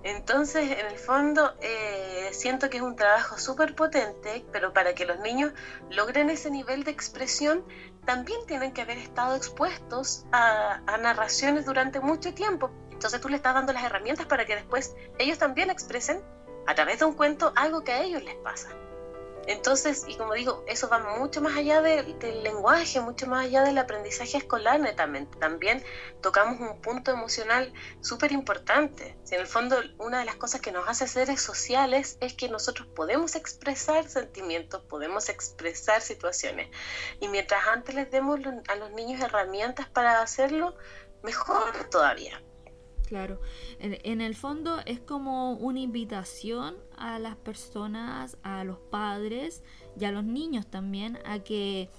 [0.04, 5.06] Entonces, en el fondo, eh, siento que es un trabajo súper potente, pero para que
[5.06, 5.52] los niños
[5.90, 7.64] logren ese nivel de expresión,
[8.08, 12.72] también tienen que haber estado expuestos a, narraciones durante mucho tiempo.
[12.90, 16.22] Entonces tú le estás dando las herramientas para que después ellos también expresen
[16.68, 18.70] a través de un cuento algo que a ellos les pasa.
[19.48, 23.78] Entonces, y como digo, eso va mucho más allá del lenguaje, mucho más allá del
[23.78, 25.38] aprendizaje escolar netamente.
[25.40, 25.84] También
[26.22, 29.18] tocamos un punto emocional súper importante.
[29.24, 32.50] Si en el fondo una de las cosas que nos hace seres sociales es que
[32.50, 36.70] nosotros podemos expresar sentimientos, podemos expresar situaciones.
[37.22, 40.76] Y mientras antes les demos a los niños herramientas para hacerlo,
[41.24, 42.42] mejor todavía.
[43.08, 43.40] Claro,
[43.80, 49.64] en, el fondo es como una invitación a las personas, a los padres
[49.98, 51.90] y a los niños también a que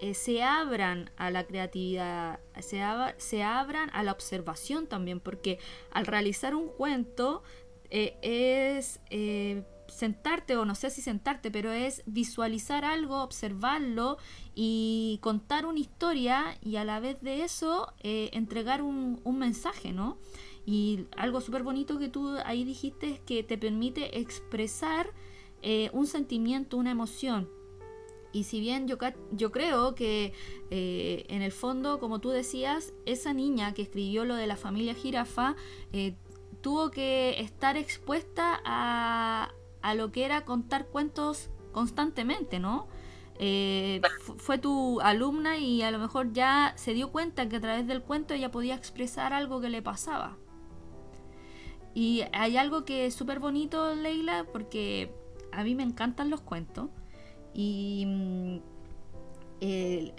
[0.00, 2.84] eh, se abran a la creatividad, se,
[3.16, 5.58] se, abran a la observación también, porque
[5.90, 7.42] al realizar un cuento
[7.90, 14.18] eh, es eh, sentarte, o no sé si sentarte, pero es visualizar algo, observarlo
[14.54, 20.18] y contar una historia y a la vez de eso entregar un, un mensaje, ¿no?
[20.66, 25.10] Y algo súper bonito que tú ahí dijiste es que te permite expresar
[25.62, 27.48] eh, un sentimiento, una emoción.
[28.32, 28.98] Y si bien yo,
[29.30, 30.32] yo creo que
[30.70, 34.94] eh, en el fondo, como tú decías, esa niña que escribió lo de la familia
[34.94, 35.54] jirafa
[35.92, 36.16] eh,
[36.60, 42.88] tuvo que estar expuesta a, a, lo que era contar cuentos constantemente, ¿no?
[44.38, 48.02] Fue tu alumna y a lo mejor ya se dio cuenta que a través del
[48.02, 50.36] cuento ella podía expresar algo que le pasaba.
[51.94, 55.12] Y hay algo que es súper bonito, Leila, porque
[55.52, 56.90] a mí me encantan los cuentos.
[57.54, 58.58] Y mm,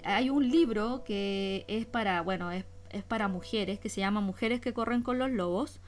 [0.04, 2.64] hay un libro que es para, bueno, es,
[3.08, 5.80] para mujeres, que se llama Mujeres que corren con los lobos,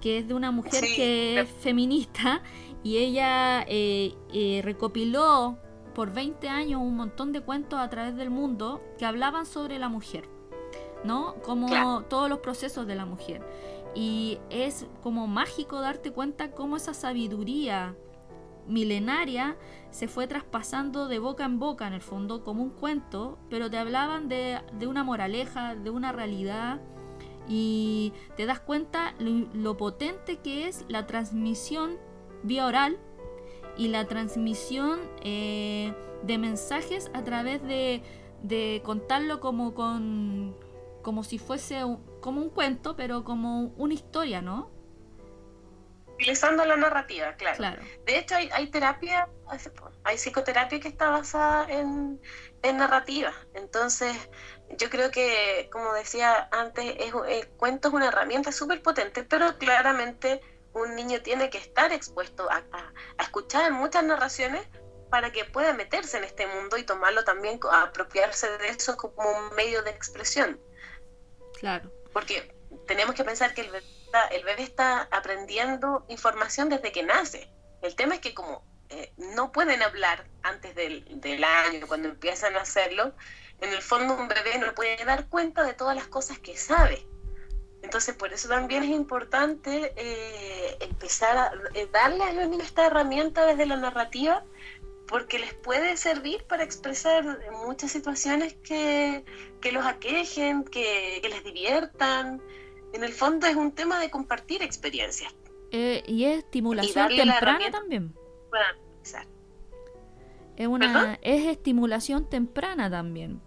[0.00, 2.42] que es de una mujer que es feminista
[2.82, 5.58] y ella eh, eh, recopiló
[5.94, 9.88] por 20 años un montón de cuentos a través del mundo que hablaban sobre la
[9.88, 10.28] mujer,
[11.04, 11.34] ¿no?
[11.42, 13.42] Como todos los procesos de la mujer.
[13.94, 17.94] Y es como mágico darte cuenta cómo esa sabiduría
[18.66, 19.56] milenaria
[19.90, 23.78] se fue traspasando de boca en boca en el fondo como un cuento, pero te
[23.78, 26.80] hablaban de, una moraleja, de una realidad
[27.48, 31.98] y te das cuenta lo, potente que es la transmisión
[32.42, 32.98] vía oral
[33.76, 38.02] y la transmisión eh, de mensajes a través de,
[38.42, 40.56] de contarlo como con
[41.02, 44.70] como si fuese un, como un cuento, pero como una historia, ¿no?
[46.14, 47.82] Utilizando la narrativa, claro.
[48.06, 49.28] De hecho, hay, hay terapia,
[50.04, 52.20] hay psicoterapia que está basada en,
[52.62, 53.32] narrativa.
[53.54, 54.16] Entonces,
[54.78, 59.58] yo creo que, como decía antes, es, el cuento es una herramienta súper potente, pero
[59.58, 60.40] claramente
[60.74, 64.66] un niño tiene que estar expuesto a, a, escuchar muchas narraciones
[65.10, 69.54] para que pueda meterse en este mundo y tomarlo también, apropiarse de eso como un
[69.54, 70.58] medio de expresión.
[71.60, 71.92] Claro.
[72.12, 72.54] Porque
[72.86, 77.48] tenemos que pensar que el bebé, está, aprendiendo información desde que nace.
[77.82, 82.62] El tema es que como eh, no pueden hablar antes del, año, cuando empiezan a
[82.62, 83.14] hacerlo,
[83.60, 87.06] en el fondo un bebé no puede dar cuenta de todas las cosas que sabe.
[87.82, 92.86] Entonces, por eso también es importante eh, empezar a eh, darle a los niños esta
[92.86, 94.44] herramienta desde la narrativa,
[95.08, 99.24] porque les puede servir para expresar muchas situaciones que,
[99.72, 102.40] los aquejen, que, les diviertan.
[102.92, 105.34] En el fondo es un tema de compartir experiencias.
[105.72, 108.14] Eh, y es estimulación temprana también.
[110.56, 113.40] Es, una, es estimulación temprana también.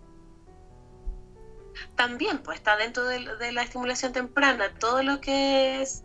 [1.96, 4.74] También, pues está dentro de, la estimulación temprana.
[4.80, 6.04] Todo lo que es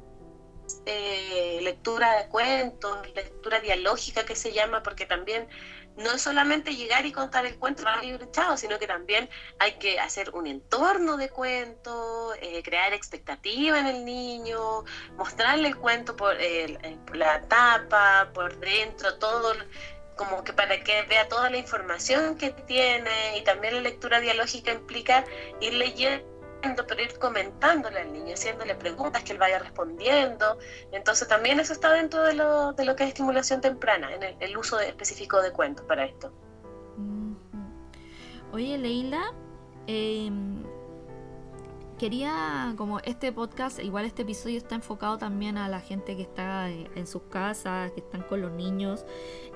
[0.87, 5.49] eh, lectura de cuentos, lectura dialógica que se llama, porque también
[5.97, 7.85] no es solamente llegar y contar el cuento,
[8.31, 9.29] chao, sino que también
[9.59, 14.85] hay que hacer un entorno de cuento, eh, crear expectativa en el niño,
[15.17, 16.37] mostrarle el cuento por,
[17.07, 19.53] por la tapa, por dentro, todo
[20.21, 24.71] como que para que vea toda la información que tiene y también la lectura dialógica
[24.71, 25.25] implica
[25.63, 26.27] ir leyendo
[26.87, 30.59] pero ir comentándole al niño, haciéndole preguntas que él vaya respondiendo.
[30.93, 34.57] Entonces también eso está dentro de lo, de lo que es estimulación temprana, en el,
[34.59, 36.31] uso específico de cuentos para esto.
[38.53, 39.33] Oye, Leila,
[39.87, 40.31] eh,
[42.01, 46.71] quería, como este podcast, igual este episodio está enfocado también a la gente que está
[46.71, 49.05] en sus casas, que están con los niños.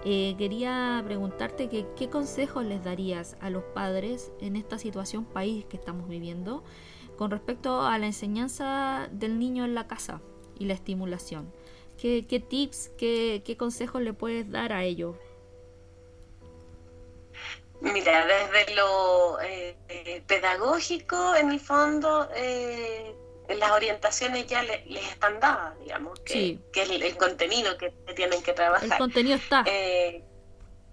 [0.05, 5.79] Eh, quería preguntarte qué consejos les darías a los padres en esta situación país que
[5.79, 6.63] estamos viviendo
[7.17, 10.21] con respecto a la enseñanza del niño en la casa
[10.59, 11.51] y la estimulación.
[11.97, 15.17] ¿Qué, tips, qué, qué consejos le puedes dar a ellos?
[18.05, 23.14] Mira, desde lo eh, eh, pedagógico, en el fondo, eh,
[23.49, 28.93] las orientaciones ya les están dadas, digamos, que, es el, contenido que, tienen que trabajar.
[28.93, 29.64] El contenido está.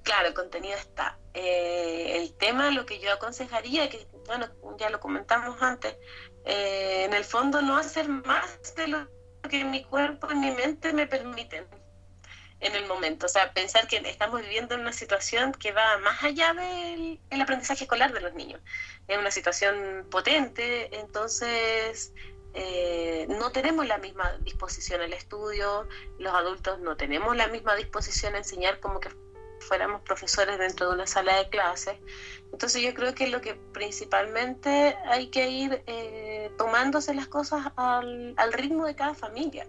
[0.03, 1.17] claro, el contenido está.
[1.33, 4.47] el tema, lo que yo aconsejaría, que bueno,
[4.77, 5.97] ya lo comentamos antes,
[6.45, 9.07] en el fondo no hacer más de lo
[9.49, 11.67] que mi cuerpo y mi mente me permiten
[12.61, 13.25] en el momento.
[13.25, 17.83] O sea, pensar que estamos viviendo en una situación que va más allá del aprendizaje
[17.83, 18.61] escolar de los niños.
[19.07, 22.13] Es una situación potente, entonces
[22.53, 25.87] eh, no tenemos la misma disposición al estudio,
[26.19, 29.09] los adultos no tenemos la misma disposición a enseñar como que
[29.59, 31.97] fuéramos profesores dentro de una sala de clases.
[32.51, 38.33] Entonces yo creo que lo que principalmente hay que ir eh, tomándose las cosas al,
[38.37, 39.67] al ritmo de cada familia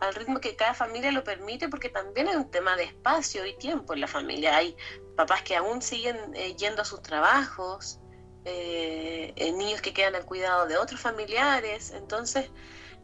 [0.00, 3.56] al ritmo que cada familia lo permite, porque también hay un tema de espacio y
[3.56, 4.56] tiempo en la familia.
[4.56, 4.76] Hay
[5.16, 7.98] papás que aún siguen eh, yendo a sus trabajos,
[8.44, 11.90] eh, eh, niños que quedan al cuidado de otros familiares.
[11.90, 12.50] Entonces,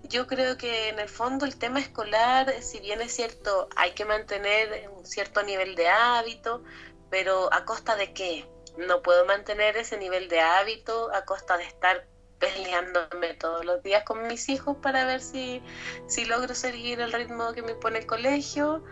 [0.04, 4.04] yo creo que en el fondo el tema escolar, si bien es cierto, hay que
[4.04, 6.62] mantener un cierto nivel de hábito,
[7.10, 8.48] pero ¿a costa de qué?
[8.76, 12.06] No puedo mantener ese nivel de hábito a costa de estar
[12.42, 15.62] peleándome todos los días con mis hijos para ver si,
[16.08, 18.82] si logro seguir el ritmo que me pone el colegio.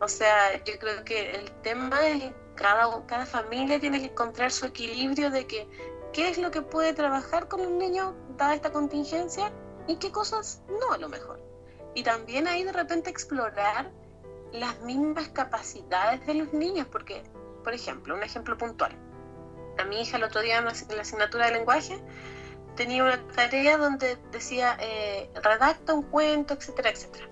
[0.00, 4.66] O sea, yo creo que el tema es cada, cada familia tiene que encontrar su
[4.66, 5.68] equilibrio de que
[6.12, 9.50] qué es lo que puede trabajar con un niño dada esta contingencia
[9.88, 11.42] y qué cosas no a lo mejor.
[11.96, 13.90] Y también ahí de repente explorar
[14.52, 17.24] las mismas capacidades de los niños, porque,
[17.64, 18.96] por ejemplo, un ejemplo puntual.
[19.78, 22.00] A mi hija el otro día en la asignatura de lenguaje
[22.76, 27.28] tenía una tarea donde decía eh, redacta un cuento, etcétera, etcétera.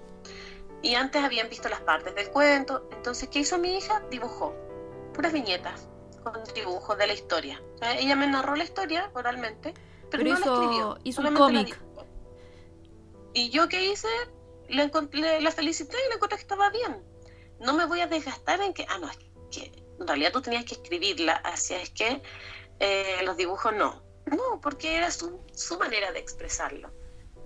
[0.83, 4.03] Y antes habían visto las partes del cuento, entonces ¿qué hizo mi hija?
[4.11, 4.55] Dibujó
[5.15, 5.89] puras viñetas
[6.23, 7.63] con dibujos de la historia.
[7.99, 9.75] ella me narró la historia oralmente,
[10.11, 10.99] pero, no hizo, la escribió.
[11.05, 11.81] Hizo un cómic.
[13.33, 14.09] Y yo qué hice,
[14.69, 14.91] la,
[15.41, 17.03] la felicité y le encontré que estaba bien.
[17.61, 19.19] No me voy a desgastar en que, ah, no, es
[19.51, 22.23] que en realidad tú tenías que escribirla, así es que
[22.81, 26.91] eh, los dibujos no no, porque era su, su manera de expresarlo.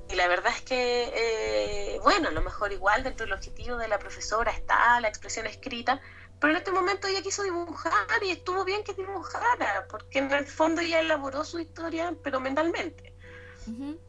[0.09, 3.88] Y la verdad es que, eh, bueno, a lo mejor igual dentro del objetivo de
[3.88, 6.01] la profesora está la expresión escrita,
[6.40, 10.47] pero en este momento ella quiso dibujar y estuvo bien que dibujara, porque en el
[10.47, 13.14] fondo ella elaboró su historia, pero mentalmente.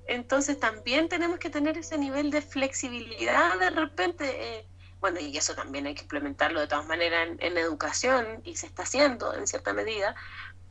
[0.05, 4.57] Entonces también tenemos que tener ese nivel de flexibilidad de repente.
[4.57, 4.67] Eh,
[4.99, 8.65] bueno, y eso también hay que implementarlo de todas maneras en, en, educación y se
[8.65, 10.15] está haciendo en cierta medida,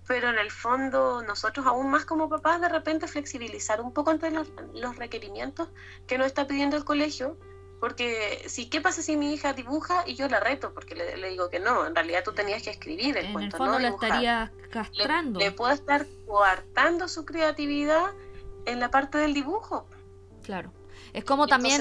[0.06, 4.30] pero en el fondo nosotros aún más como papás de repente flexibilizar un poco entre
[4.30, 4.48] los,
[4.96, 5.68] requerimientos
[6.06, 7.38] que nos está pidiendo el colegio,
[7.80, 11.48] porque si qué pasa si mi hija dibuja y yo la reto porque le, digo
[11.50, 13.88] que no, en realidad tú tenías que escribir el en cuento, el fondo no la
[13.88, 15.38] estaría castrando.
[15.38, 18.12] Le, le puedo estar coartando su creatividad
[18.66, 19.86] en la parte del dibujo.
[20.42, 20.72] Claro.
[21.14, 21.80] Es como también,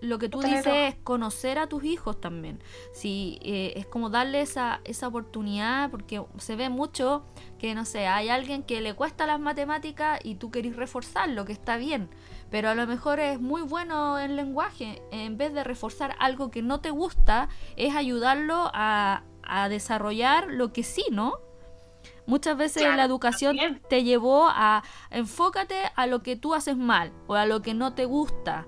[0.00, 2.62] lo que tú dices es conocer a tus hijos también.
[2.92, 7.24] Si eh, es como darle esa, esa oportunidad, porque se ve mucho
[7.58, 11.52] que, no sé, hay alguien que le cuesta las matemáticas y tú querés reforzarlo, que
[11.52, 12.08] está bien.
[12.48, 15.02] Pero a lo mejor es muy bueno el lenguaje.
[15.10, 20.72] En vez de reforzar algo que no te gusta, es ayudarlo a, a desarrollar lo
[20.72, 21.45] que sí, ¿no?
[22.26, 23.56] Muchas veces la educación
[23.88, 27.94] te llevó a enfócate a lo que tú haces mal o a lo que no
[27.94, 28.66] te gusta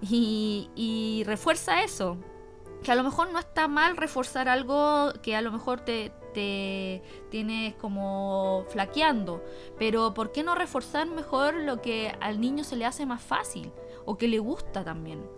[0.00, 2.18] y, refuerza eso.
[2.82, 7.02] Que a lo mejor no está mal reforzar algo que a lo mejor te, te
[7.28, 9.42] tienes como flaqueando,
[9.78, 13.72] pero ¿por qué no reforzar mejor lo que al niño se le hace más fácil
[14.04, 15.28] o que le gusta también?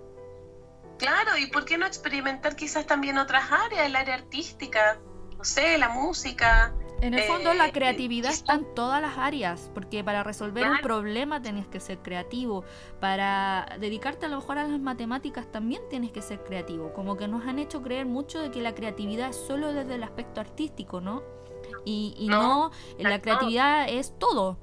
[0.98, 5.00] Claro, y ¿por qué no experimentar quizás también otras áreas, el área artística?
[5.40, 6.74] no sé, la música.
[7.00, 10.80] En el fondo la eh, creatividad está en todas las áreas, porque para resolver un
[10.80, 12.64] problema tienes que ser creativo,
[13.00, 17.26] para dedicarte a lo mejor a las matemáticas también tienes que ser creativo, como que
[17.26, 21.00] nos han hecho creer mucho de que la creatividad es solo desde el aspecto artístico,
[21.00, 21.22] ¿no?
[21.84, 24.58] Y, no, la creatividad es todo.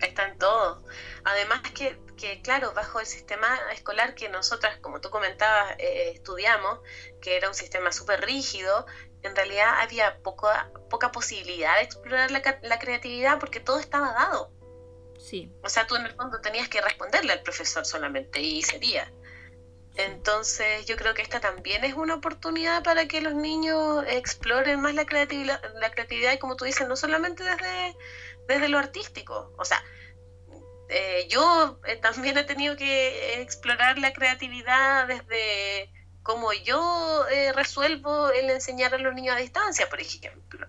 [0.00, 0.82] Está en todo.
[1.24, 6.80] Además que, que, claro, bajo el sistema escolar que nosotras, como tú comentabas, eh, estudiamos,
[7.20, 8.86] que era un sistema súper rígido,
[9.22, 14.50] en realidad había poca, poca posibilidad de explorar la, creatividad porque todo estaba dado.
[15.18, 15.52] Sí.
[15.62, 19.12] O sea, tú en el fondo tenías que responderle al profesor solamente y sería.
[19.96, 24.94] Entonces yo creo que esta también es una oportunidad para que los niños exploren más
[24.94, 27.96] la creatividad, la creatividad y como tú dices, no solamente desde,
[28.48, 29.52] desde lo artístico.
[29.58, 29.82] O sea,
[30.88, 35.90] eh, yo eh, también he tenido que explorar la creatividad desde
[36.22, 40.66] como yo eh, resuelvo el enseñar a los niños a distancia, por ejemplo.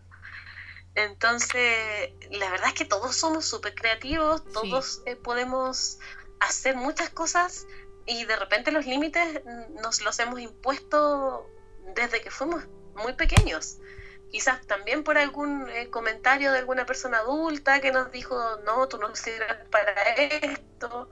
[0.95, 5.99] Entonces, la verdad es que todos somos súper creativos, todos eh, podemos
[6.39, 7.65] hacer muchas cosas
[8.05, 9.41] y de repente los límites
[9.81, 11.49] nos los hemos impuesto
[11.95, 13.77] desde que fuimos muy pequeños.
[14.31, 18.97] Quizás también por algún eh, comentario de alguna persona adulta que nos dijo, no, tú
[18.97, 21.09] no sirves para esto.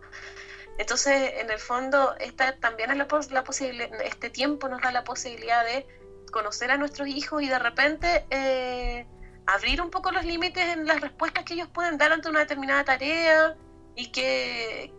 [0.80, 5.04] Entonces, en el fondo, esta también es la, la posible, este tiempo nos da la
[5.04, 5.86] posibilidad de
[6.32, 9.06] conocer a nuestros hijos y de repente eh,
[9.46, 12.86] abrir un poco los límites en las respuestas que ellos pueden dar ante una determinada
[12.86, 13.58] tarea
[13.94, 14.94] y que,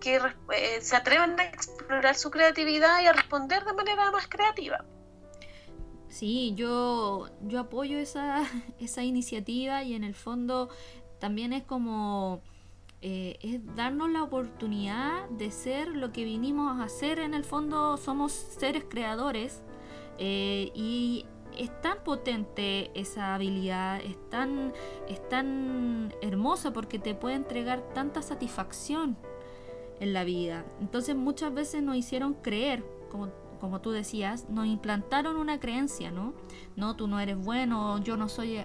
[0.53, 4.85] eh, se atrevan a explorar su creatividad y a responder de manera más creativa.
[6.09, 8.43] Sí, yo, yo apoyo esa,
[8.79, 10.69] esa iniciativa y en el fondo
[11.21, 12.43] también es como
[13.03, 17.19] eh, es darnos la oportunidad de ser lo que vinimos a hacer.
[17.19, 19.63] En el fondo somos seres creadores
[20.19, 21.27] eh, y
[21.57, 24.73] es tan potente esa habilidad, es tan,
[25.09, 29.17] es tan hermosa porque te puede entregar tanta satisfacción
[29.99, 30.65] en la vida.
[30.81, 33.29] Entonces muchas veces nos hicieron creer, como
[33.61, 36.35] como tú decías, nos implantaron una creencia, ¿no?
[36.77, 38.61] No, tú no eres bueno, yo no soy,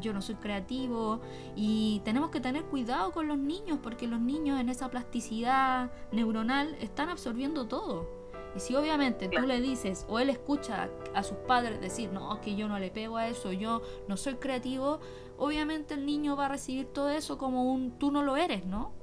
[0.00, 1.20] yo no soy creativo
[1.54, 6.76] y tenemos que tener cuidado con los niños porque los niños en esa plasticidad neuronal
[6.80, 8.08] están absorbiendo todo.
[8.56, 12.56] Y si obviamente tú le dices o él escucha a sus padres decir, no, que
[12.56, 15.00] yo no le pego a eso, yo no soy creativo,
[15.36, 18.94] obviamente el niño va a recibir todo eso como un tú no lo eres, ¿no?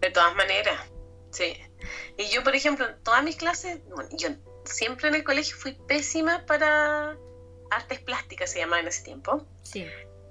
[0.00, 0.90] De todas maneras,
[1.36, 1.56] sí.
[2.16, 3.80] Y yo, por ejemplo, en todas mis clases,
[4.12, 4.28] yo
[4.64, 7.16] siempre en el colegio fui pésima para
[7.70, 9.46] artes plásticas, se llamaba en ese tiempo.
[9.62, 9.86] Sí.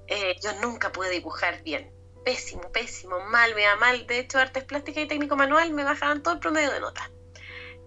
[0.08, 1.92] Eh, yo nunca pude dibujar bien.
[2.24, 4.06] Pésimo, pésimo, mal, me da mal.
[4.06, 7.10] De hecho, artes plásticas y técnico manual me bajaban todo el promedio de notas.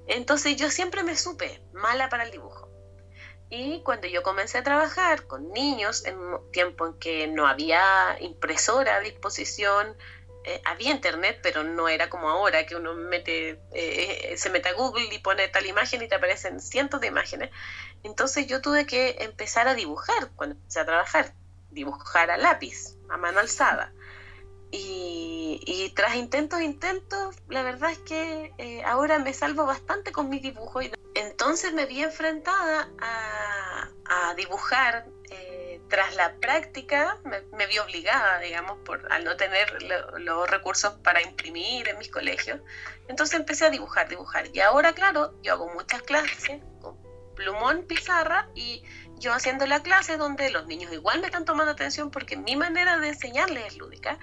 [0.07, 2.69] Entonces yo siempre me supe mala para el dibujo.
[3.49, 8.15] Y cuando yo comencé a trabajar con niños, en un tiempo en que no había
[8.19, 9.97] impresora a disposición,
[10.45, 14.73] eh, había internet, pero no era como ahora, que uno mete, eh, se mete a
[14.73, 17.51] Google y pone tal imagen y te aparecen cientos de imágenes.
[18.03, 21.33] Entonces yo tuve que empezar a dibujar cuando empecé a trabajar,
[21.71, 23.93] dibujar a lápiz, a mano alzada.
[24.71, 30.39] Y, tras intentos, intentos, la verdad es que eh, ahora me salvo bastante con mi
[30.39, 30.79] dibujo.
[31.15, 35.07] Entonces me vi enfrentada a, a dibujar
[35.89, 39.81] tras la práctica me, vi obligada, digamos, por, al no tener
[40.19, 42.61] los recursos para imprimir en mis colegios.
[43.07, 44.47] Entonces empecé a dibujar, dibujar.
[44.53, 46.97] Y ahora, claro, yo hago muchas clases con
[47.35, 48.83] plumón, pizarra y
[49.17, 52.99] yo haciendo la clase donde los niños igual me están tomando atención porque mi manera
[52.99, 54.19] de enseñarles es lúdica.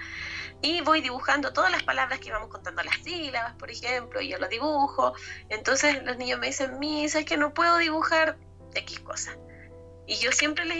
[0.61, 4.39] Y voy dibujando todas las palabras que íbamos contando las sílabas, por ejemplo, y yo
[4.39, 5.13] las dibujo.
[5.49, 8.37] Entonces los niños me dicen, Misa, es que no puedo dibujar
[8.73, 9.37] X cosas.
[10.07, 10.77] Y yo siempre les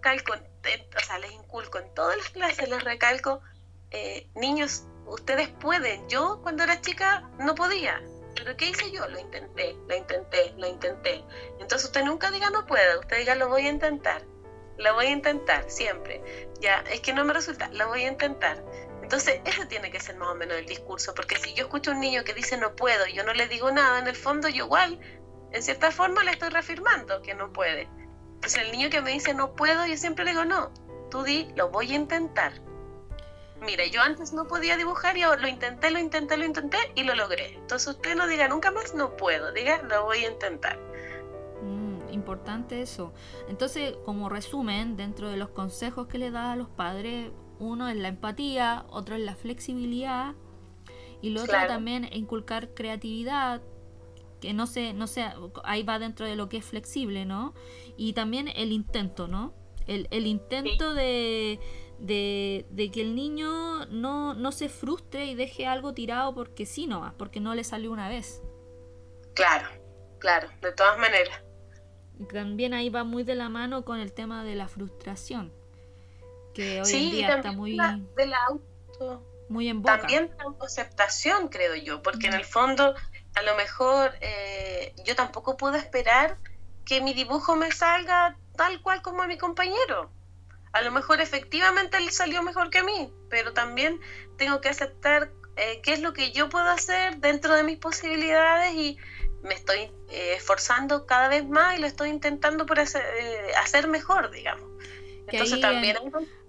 [0.00, 3.40] calco, o sea, les inculco en todas las clases, les recalco,
[3.90, 6.08] eh, niños, ustedes pueden.
[6.08, 8.02] Yo cuando era chica no podía,
[8.36, 9.06] pero ¿qué hice yo?
[9.08, 11.24] Lo intenté, lo intenté, lo intenté.
[11.58, 14.24] Entonces usted nunca diga no puedo, usted diga lo voy a intentar,
[14.78, 16.22] lo voy a intentar siempre.
[16.60, 18.64] Ya, es que no me resulta, lo voy a intentar.
[19.02, 21.94] Entonces, eso tiene que ser más o menos el discurso, porque si yo escucho a
[21.94, 24.66] un niño que dice no puedo yo no le digo nada, en el fondo yo
[24.66, 25.00] igual,
[25.52, 27.88] en cierta forma, le estoy reafirmando que no puede.
[28.40, 30.70] Pues el niño que me dice no puedo, yo siempre le digo no,
[31.10, 32.52] tú di, lo voy a intentar.
[33.60, 37.14] Mira, yo antes no podía dibujar y lo intenté, lo intenté, lo intenté y lo
[37.14, 37.54] logré.
[37.54, 40.78] Entonces usted no diga nunca más no puedo, diga lo voy a intentar.
[41.62, 43.12] Mm, importante eso.
[43.48, 47.96] Entonces, como resumen, dentro de los consejos que le da a los padres, uno es
[47.96, 50.34] la empatía, otro es la flexibilidad
[51.20, 53.60] y lo otro también inculcar creatividad,
[54.40, 57.54] que no se, no sea, ahí va dentro de lo que es flexible, ¿no?
[57.96, 59.54] Y también el intento, ¿no?
[59.86, 61.58] El, el intento de,
[61.98, 66.86] de, de, que el niño no, no se frustre y deje algo tirado porque sí
[66.86, 68.42] no, porque no le salió una vez.
[69.34, 69.68] Claro,
[70.18, 71.42] claro, de todas maneras.
[72.32, 75.52] También ahí va muy de la mano con el tema de la frustración,
[76.54, 77.72] que hoy en día está muy...
[77.72, 79.98] de la auto, muy en boca.
[79.98, 82.94] También la autoaceptación, creo yo, porque en el fondo
[83.34, 86.38] a lo mejor eh, yo tampoco puedo esperar
[86.84, 90.10] que mi dibujo me salga tal cual como a mi compañero.
[90.72, 94.00] A lo mejor efectivamente él salió mejor que a mí, pero también
[94.36, 98.74] tengo que aceptar eh, qué es lo que yo puedo hacer dentro de mis posibilidades
[98.74, 98.96] y
[99.42, 103.02] me estoy eh, esforzando cada vez más y lo estoy intentando por hacer,
[103.60, 104.68] hacer mejor, digamos.
[105.26, 105.96] Entonces ahí, también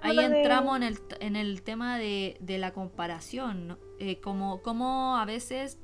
[0.01, 3.79] ahí entramos en el, en el tema de, de la comparación,
[4.23, 5.77] como, como a veces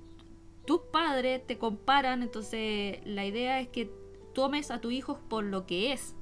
[0.68, 3.90] tus padres te comparan, entonces la idea es que
[4.34, 6.14] tomes a tu hijo por lo que es,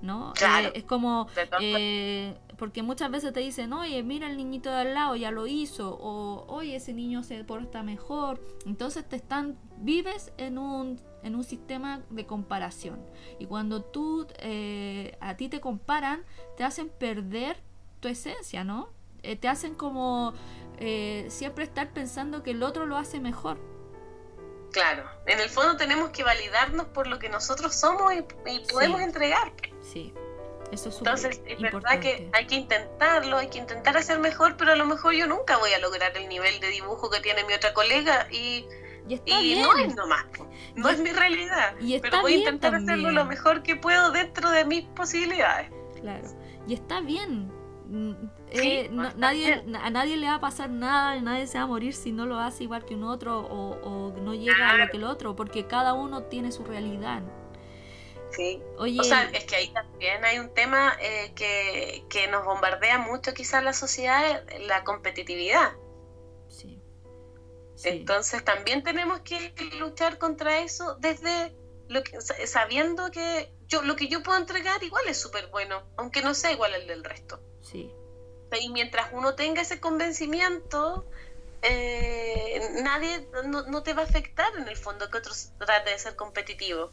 [0.00, 0.32] ¿no?
[0.36, 0.68] Claro.
[0.68, 1.26] Eh, es como,
[1.60, 5.48] eh, porque muchas veces te dicen, oye, mira el niñito de al lado, ya lo
[5.48, 11.34] hizo, o oye, ese niño se porta mejor, entonces te están, vives en un, en
[11.34, 13.00] un sistema de comparación,
[13.40, 16.22] y cuando tú, eh, a ti te comparan,
[16.56, 17.56] te hacen perder
[17.98, 18.88] tu esencia, ¿no?
[19.40, 20.34] te hacen como
[20.78, 23.58] eh, siempre estar pensando que el otro lo hace mejor.
[24.72, 28.22] Claro, en el fondo tenemos que validarnos por lo que nosotros somos y,
[28.72, 29.52] podemos entregar.
[29.80, 30.12] Sí,
[30.72, 34.72] eso es Entonces, es verdad que hay que intentarlo, hay que intentar hacer mejor, pero
[34.72, 37.52] a lo mejor yo nunca voy a lograr el nivel de dibujo que tiene mi
[37.52, 38.66] otra colega y,
[39.06, 40.26] y, no es nomás,
[40.74, 41.76] no es mi realidad.
[42.02, 45.70] pero voy a intentar hacerlo lo mejor que puedo dentro de mis posibilidades.
[46.00, 46.26] Claro,
[46.66, 47.48] y está bien,
[48.50, 52.12] Eh, nadie, a nadie le va a pasar nada, nadie se va a morir si
[52.12, 55.36] no lo hace igual que un otro o, no llega a lo que el otro,
[55.36, 57.22] porque cada uno tiene su realidad.
[58.30, 58.62] Sí.
[58.78, 62.98] Oye, o sea, es que ahí también hay un tema eh, que, que, nos bombardea
[62.98, 65.72] mucho quizás la sociedad, la competitividad.
[66.48, 66.80] Sí.
[67.84, 71.54] Entonces también tenemos que luchar contra eso desde
[71.88, 76.22] lo que, sabiendo que yo lo que yo puedo entregar igual es súper bueno, aunque
[76.22, 77.40] no sea igual al del resto.
[77.64, 77.90] Sí.
[78.60, 81.04] Y mientras uno tenga ese convencimiento,
[81.62, 86.14] eh, nadie no, te va a afectar en el fondo que otros trate de ser
[86.14, 86.92] competitivo.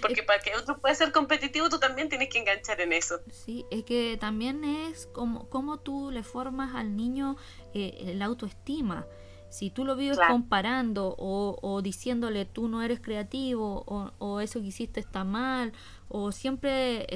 [0.00, 3.20] Porque para que otro pueda ser competitivo, tú también tienes que enganchar en eso.
[3.30, 7.36] Sí, es que también es como, como tú le formas al niño
[7.74, 9.06] eh, la autoestima.
[9.50, 14.60] Si tú lo vives comparando o, o, diciéndole tú no eres creativo o, o, eso
[14.60, 15.72] que hiciste está mal
[16.08, 17.06] o siempre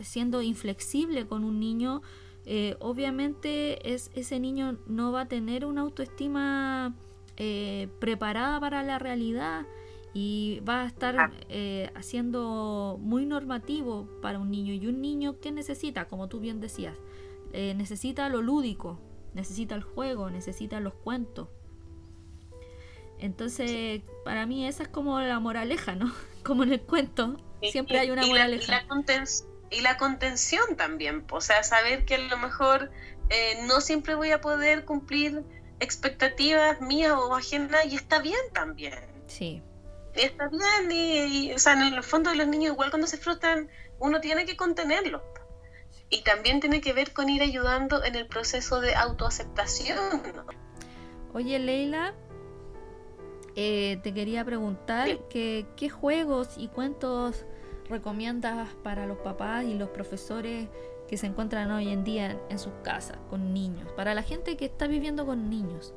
[0.00, 2.02] siendo inflexible con un niño,
[2.48, 6.94] eh, obviamente es, ese niño no va a tener una autoestima
[7.36, 9.66] eh, preparada para la realidad
[10.14, 11.32] y va a estar ah.
[11.48, 14.72] eh, haciendo muy normativo para un niño.
[14.72, 16.94] Y un niño que necesita, como tú bien decías,
[17.52, 18.98] necesita lo lúdico,
[19.32, 21.48] necesita el juego, necesita los cuentos.
[23.18, 26.12] Entonces, para mí esa es como la moraleja, ¿no?
[26.44, 28.84] Como en el cuento, siempre hay una moraleja
[29.70, 32.90] y la contención también, o sea, saber que a lo mejor
[33.30, 35.42] eh, no siempre voy a poder cumplir
[35.80, 38.98] expectativas mías o ajenas y está bien también.
[39.26, 39.62] Sí.
[40.14, 43.18] Y está bien, y, o sea, en el fondo de los niños igual cuando se
[43.18, 45.22] frustran, uno tiene que contenerlo.
[46.08, 50.22] Y también tiene que ver con ir ayudando en el proceso de autoaceptación.
[51.34, 52.14] Oye, Leila,
[53.56, 57.44] eh, te quería preguntar que, qué juegos y cuentos
[57.88, 60.68] recomiendas para los papás y los profesores
[61.08, 63.90] que se encuentran hoy en día en, sus casas con niños?
[63.92, 65.94] Para la gente que está viviendo con niños,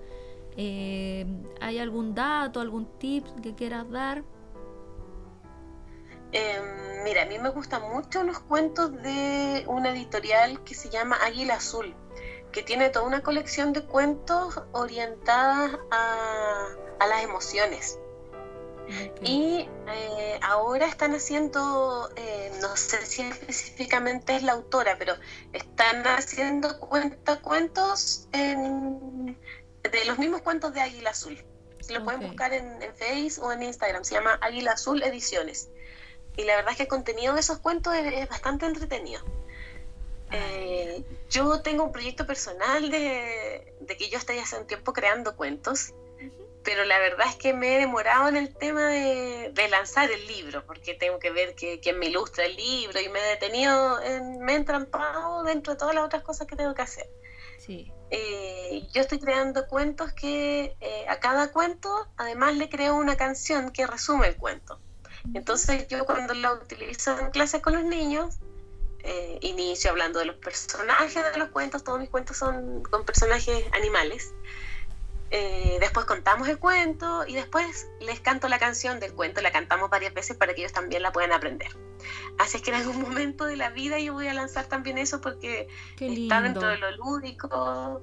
[0.57, 1.25] eh,
[1.61, 4.23] ¿hay algún dato, algún tip que quieras dar?
[6.31, 11.17] Em, mira, a mí me gustan mucho los cuentos de una editorial que se llama
[11.23, 11.95] Águila Azul,
[12.51, 16.67] que tiene toda una colección de cuentos orientadas a,
[16.99, 17.99] a las emociones.
[19.21, 25.15] Y eh, ahora están haciendo, eh, no sé si específicamente es la autora, pero
[25.53, 31.43] están haciendo cuenta cuentos de los mismos cuentos de Águila Azul.
[31.89, 34.03] Lo pueden buscar en, en Facebook o en Instagram.
[34.03, 35.69] Se llama Águila Azul Ediciones.
[36.37, 39.21] Y la verdad es que el contenido de esos cuentos es, bastante entretenido.
[40.31, 45.35] Eh, yo tengo un proyecto personal de, de que yo estoy hace un tiempo creando
[45.35, 45.93] cuentos
[46.63, 50.65] pero la verdad es que me he demorado en el tema de, lanzar el libro,
[50.65, 54.39] porque tengo que ver que, quién me ilustra el libro y me he detenido, en,
[54.39, 57.07] me he entrampado dentro de todas las otras cosas que tengo que hacer.
[57.59, 57.91] Sí.
[58.11, 63.71] Eh, yo estoy creando cuentos que eh, a cada cuento además le creo una canción
[63.71, 64.79] que resume el cuento.
[65.33, 68.39] Entonces yo cuando lo utilizo en clases con los niños,
[69.03, 73.65] eh, inicio hablando de los personajes de los cuentos, todos mis cuentos son con personajes
[73.73, 74.33] animales.
[75.31, 79.89] Eh, después contamos el cuento y después les canto la canción del cuento, la cantamos
[79.89, 81.69] varias veces para que ellos también la puedan aprender.
[82.39, 85.21] Así es que en algún momento de la vida yo voy a lanzar también eso
[85.21, 85.67] porque
[85.99, 88.01] está dentro de lo lúdico.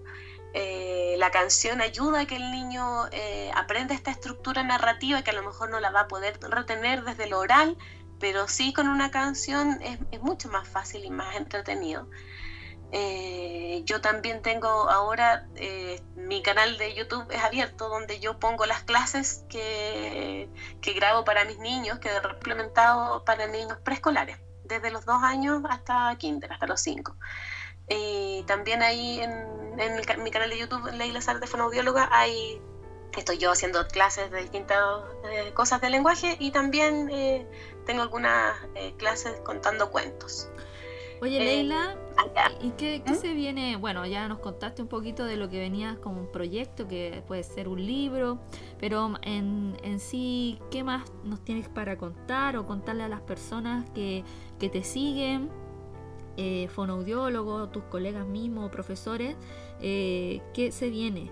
[0.55, 5.35] Eh, la canción ayuda a que el niño eh, aprenda esta estructura narrativa que a
[5.35, 7.77] lo mejor no la va a poder retener desde lo oral,
[8.21, 12.09] pero sí con una canción es, es mucho más fácil y más entretenido.
[12.93, 18.65] Eh, yo también tengo ahora eh, mi canal de YouTube es abierto donde yo pongo
[18.65, 20.49] las clases que,
[20.95, 26.17] grabo para mis niños, que he implementado para niños preescolares, desde los dos años hasta
[26.17, 27.17] kinder, hasta los cinco.
[27.89, 32.61] Y también ahí en, mi, canal de YouTube, Leila de Fonoaudióloga, hay,
[33.17, 34.79] estoy yo haciendo clases de distintas
[35.31, 37.09] eh, cosas de lenguaje y también
[37.85, 38.57] tengo algunas
[38.97, 40.49] clases contando cuentos.
[41.21, 41.97] Oye, Leila,
[42.61, 43.15] ¿Y qué, ¿Mm?
[43.15, 43.77] se viene?
[43.77, 47.43] Bueno, ya nos contaste un poquito de lo que venía como un proyecto, que puede
[47.43, 48.39] ser un libro,
[48.79, 53.89] pero en, en sí, ¿qué más nos tienes para contar o contarle a las personas
[53.91, 54.25] que,
[54.59, 55.51] que te siguen?
[56.39, 59.37] Eh, fonoaudiólogos, tus colegas mismos, profesores,
[59.81, 61.31] eh, ¿qué se viene?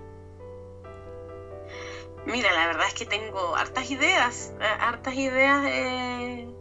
[2.27, 6.55] Mira, la verdad es que tengo hartas ideas, eh, hartas ideas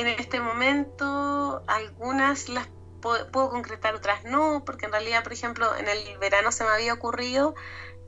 [0.00, 2.68] en este momento, algunas las
[3.00, 6.92] puedo, concretar, otras no, porque en realidad, por ejemplo, en el verano se me había
[6.92, 7.54] ocurrido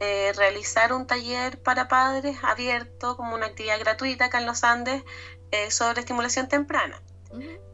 [0.01, 5.03] eh, realizar un taller para padres abierto como una actividad gratuita acá en los Andes
[5.51, 7.01] eh, sobre estimulación temprana.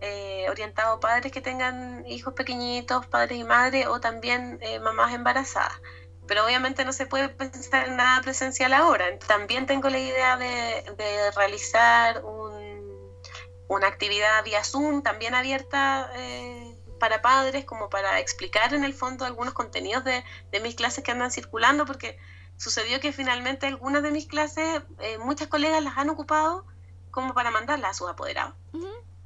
[0.00, 5.80] Eh, orientado a padres que tengan hijos pequeñitos, padres y madres, o también mamás embarazadas.
[6.28, 9.18] Pero obviamente no se puede pensar en nada presencial ahora.
[9.26, 12.77] También tengo la idea de, de realizar un,
[13.68, 16.10] una actividad vía Zoom, también abierta
[16.98, 20.22] para padres como para explicar en el fondo algunos contenidos de,
[20.60, 22.18] mis clases que andan circulando, porque
[22.56, 26.66] sucedió que finalmente algunas de mis clases, eh, muchas colegas las han ocupado
[27.10, 28.54] como para mandarlas a sus apoderados.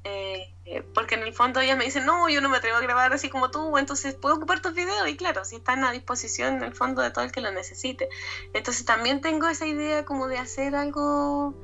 [0.04, 2.80] Eh, eh, porque en el fondo ellas me dicen, no, yo no me atrevo a
[2.80, 6.56] grabar así como tú, entonces puedo ocupar tus videos y claro, si están a disposición
[6.56, 8.08] en el fondo de todo el que lo necesite.
[8.52, 11.54] Entonces también tengo esa idea como de hacer algo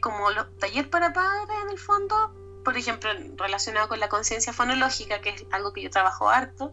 [0.00, 2.34] como los taller para padres en el fondo,
[2.64, 6.72] por ejemplo, relacionado con la conciencia fonológica, que es algo que yo trabajo harto,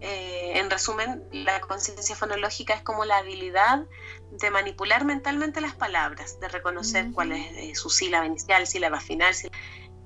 [0.00, 3.84] eh, en resumen, la conciencia fonológica es como la habilidad
[4.30, 9.34] de manipular mentalmente las palabras, de reconocer cuál es eh, su sílaba inicial, sílaba final,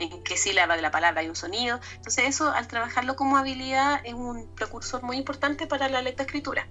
[0.01, 1.79] en qué sílaba de la palabra hay un sonido.
[1.95, 6.69] Entonces eso, al trabajarlo como habilidad, es un precursor muy importante para la lectoescritura.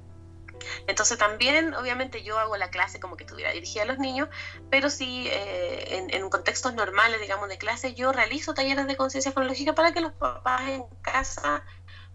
[0.87, 4.29] Entonces también, obviamente, yo hago la clase como que estuviera dirigida a los niños,
[4.69, 9.73] pero sí eh, en, contextos normales, digamos, de clase, yo realizo talleres de conciencia fonológica
[9.73, 11.63] para que los papás en casa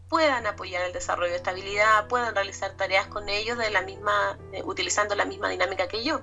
[0.09, 4.63] puedan apoyar el desarrollo de estabilidad, puedan realizar tareas con ellos de la misma, eh,
[4.65, 6.23] utilizando la misma dinámica que yo.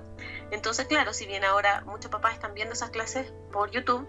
[0.50, 4.08] Entonces, claro, si bien ahora muchos papás están viendo esas clases por YouTube,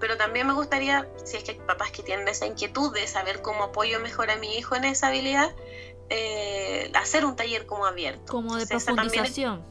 [0.00, 3.42] pero también me gustaría, si es que hay papás que tienen esa inquietud de saber
[3.42, 5.54] cómo apoyo mejor a mi hijo en esa habilidad,
[6.10, 8.32] eh, hacer un taller como abierto.
[8.32, 9.64] Como de profundización.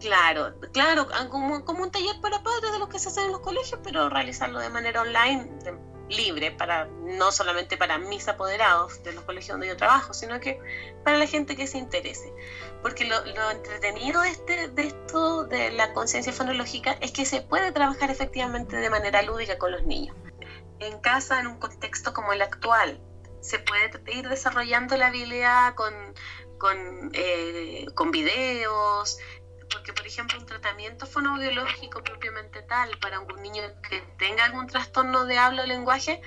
[0.00, 3.40] Claro, claro, como, como, un taller para padres de los que se hacen en los
[3.40, 5.48] colegios, pero realizarlo de manera online,
[6.08, 10.58] libre, para no solamente para mis apoderados de los colegios donde yo trabajo, sino que
[11.04, 12.32] para la gente que se interese.
[12.82, 17.40] Porque lo, lo entretenido de, este, de esto, de la conciencia fonológica, es que se
[17.40, 20.16] puede trabajar efectivamente de manera lúdica con los niños.
[20.80, 23.00] En casa, en un contexto como el actual,
[23.42, 25.92] se puede ir desarrollando la habilidad con,
[26.58, 29.18] con, eh, con videos,
[29.70, 35.26] porque por ejemplo un tratamiento fonoaudiológico propiamente tal para un niño que tenga algún trastorno
[35.26, 36.22] de habla o lenguaje,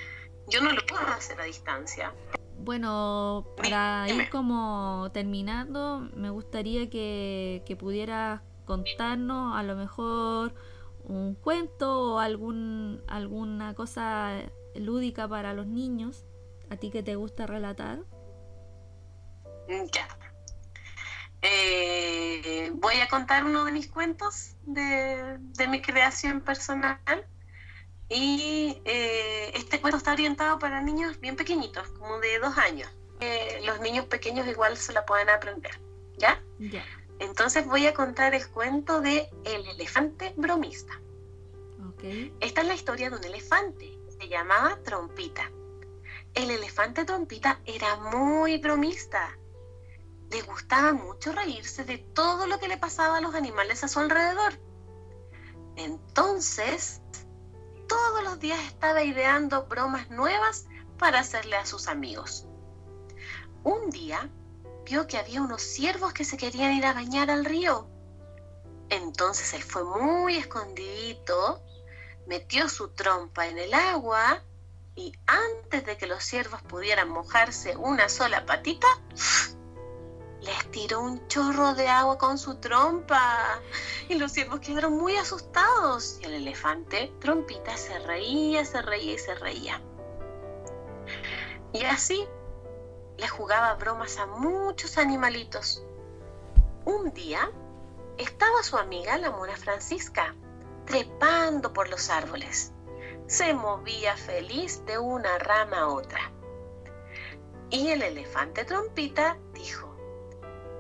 [0.49, 2.13] yo no lo puedo hacer a distancia.
[2.57, 10.53] Bueno, para ir como terminando, me gustaría que, que pudieras contarnos a lo mejor
[11.03, 14.41] un cuento o algún, alguna cosa
[14.74, 16.26] lúdica para los niños
[16.70, 17.99] ¿A ti que te gusta relatar?
[19.68, 20.07] Mm, ya.
[21.41, 25.38] Eh, voy a contar uno de mis cuentos de,
[25.70, 26.99] mi creación personal.
[28.09, 32.89] Y eh, este cuento está orientado para niños bien pequeñitos, como de dos años.
[33.20, 35.80] Eh, los niños pequeños igual se la pueden aprender.
[36.18, 36.41] ¿Ya?
[36.59, 36.84] Ya.
[37.20, 40.99] Entonces voy a contar el cuento de El elefante bromista.
[42.39, 43.97] Esta es la historia de un elefante.
[44.20, 45.49] Se llamaba Trompita.
[46.36, 49.38] El elefante Trompita era muy bromista.
[50.30, 54.02] Le gustaba mucho reírse de todo lo que le pasaba a los animales a su
[54.02, 54.60] alrededor.
[55.78, 57.02] Entonces,
[57.88, 60.66] todos los días estaba ideando bromas nuevas
[61.00, 62.46] para hacerle a sus amigos.
[63.64, 64.30] Un día
[64.84, 67.88] vio que había unos ciervos que se querían ir a bañar al río.
[68.90, 71.64] Entonces él fue muy escondidito,
[72.28, 74.44] metió su trompa en el agua
[74.96, 78.88] y antes de que los ciervos pudieran mojarse una sola patita,
[80.41, 83.60] les tiró un chorro de agua con su trompa.
[84.08, 86.20] Y los ciervos quedaron muy asustados.
[86.22, 89.82] Y el elefante, trompita, se reía, se reía y se reía.
[91.74, 92.26] Y así
[93.18, 95.84] le jugaba bromas a muchos animalitos.
[96.86, 97.52] Un día
[98.18, 100.36] estaba su amiga la mona Francisca
[100.86, 102.72] trepando por los árboles.
[103.28, 106.32] Se movía feliz de una rama a otra.
[107.69, 109.95] Y el elefante trompita dijo,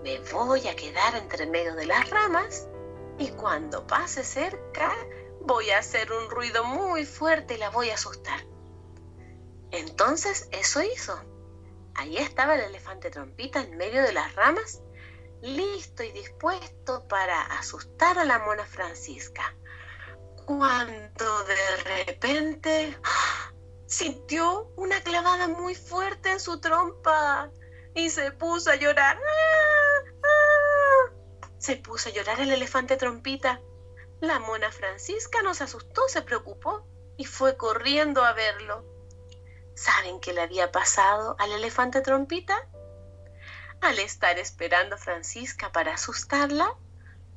[0.03, 2.67] me voy a quedar entre medio de las ramas
[3.17, 4.93] y cuando pase cerca
[5.41, 8.45] voy a hacer un ruido muy fuerte y la voy a asustar.
[9.71, 11.19] Entonces eso hizo
[11.95, 14.81] Ahí estaba el elefante trompita en medio de las ramas,
[15.41, 19.55] listo y dispuesto para asustar a la mona Francisca.
[20.45, 22.97] Cuando de repente
[23.87, 27.49] sintió una clavada muy fuerte en su trompa
[27.95, 29.19] y se puso a llorar.
[31.57, 33.59] Se puso a llorar el elefante trompita.
[34.21, 36.87] La mona Francisca no se asustó, se preocupó
[37.17, 38.85] y fue corriendo a verlo.
[39.75, 42.69] ¿Saben qué le había pasado al elefante trompita?
[43.81, 46.75] Al estar esperando a Francisca para asustarla,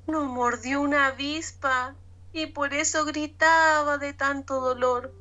[0.06, 1.96] no mordió una avispa
[2.42, 5.12] y por eso gritaba de tanto dolor.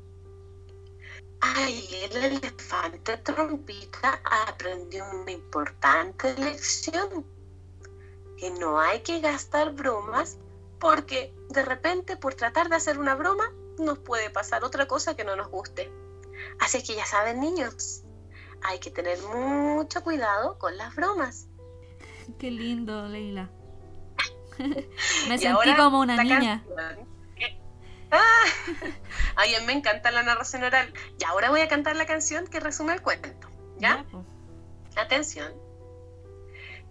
[1.40, 7.24] Ahí el elefante trompita aprendió una importante lección,
[8.36, 10.38] que no hay que gastar bromas
[10.78, 15.24] porque de repente por tratar de hacer una broma nos puede pasar otra cosa que
[15.24, 15.90] no nos guste.
[16.60, 18.02] Así que ya saben, niños,
[18.62, 21.48] hay que tener mucho cuidado con las bromas.
[22.38, 23.50] Qué lindo, Leila.
[25.28, 26.64] me sentí como una niña.
[28.10, 28.44] Ah,
[29.36, 30.92] a mí me encanta la narración oral.
[31.18, 33.48] Y ahora voy a cantar la canción que resume el cuento.
[33.78, 34.04] ¿Ya?
[34.96, 35.52] Atención.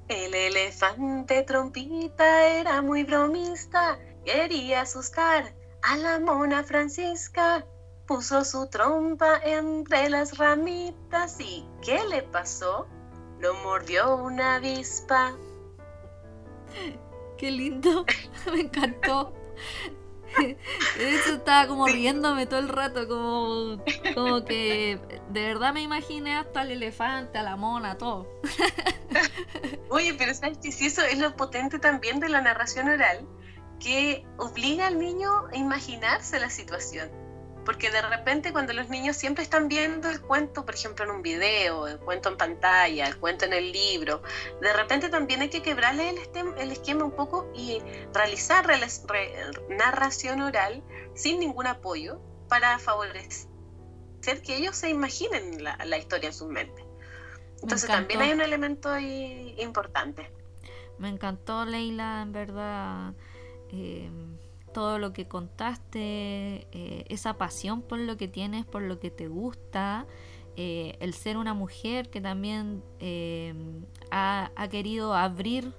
[0.07, 7.65] El elefante trompita era muy bromista, quería asustar a la mona Francisca
[8.07, 12.87] puso su trompa entre las ramitas y ¿qué le pasó?
[13.39, 15.35] Lo mordió una avispa.
[17.37, 18.05] Qué lindo,
[18.51, 19.33] me encantó.
[20.99, 23.83] Eso estaba como riéndome todo el rato, como,
[24.13, 28.27] como que de verdad me imaginé hasta el elefante, a la mona, todo.
[29.89, 33.27] Oye, pero sabes que si eso es lo potente también de la narración oral,
[33.79, 37.26] que obliga al niño a imaginarse la situación
[37.67, 41.21] porque de repente cuando los niños siempre están viendo el cuento, por ejemplo en un
[41.21, 44.23] video, el cuento en pantalla, el cuento en el libro,
[44.61, 46.17] de repente también hay que quebrarle el,
[46.57, 47.81] el esquema un poco y
[48.13, 48.65] realizar
[49.67, 50.81] narración oral
[51.13, 53.49] sin ningún apoyo para favorecer
[54.21, 56.85] que ellos se imaginen la, historia en su mente.
[57.61, 60.31] Entonces también hay un elemento ahí importante.
[60.99, 63.13] Me encantó Leila, en verdad.
[63.73, 64.09] Eh,
[64.77, 69.27] todo lo que contaste, eh, esa pasión por lo que tienes, por lo que te
[69.27, 70.05] gusta,
[70.55, 73.55] eh, el ser una mujer que también eh,
[74.11, 75.73] ha, querido abrir,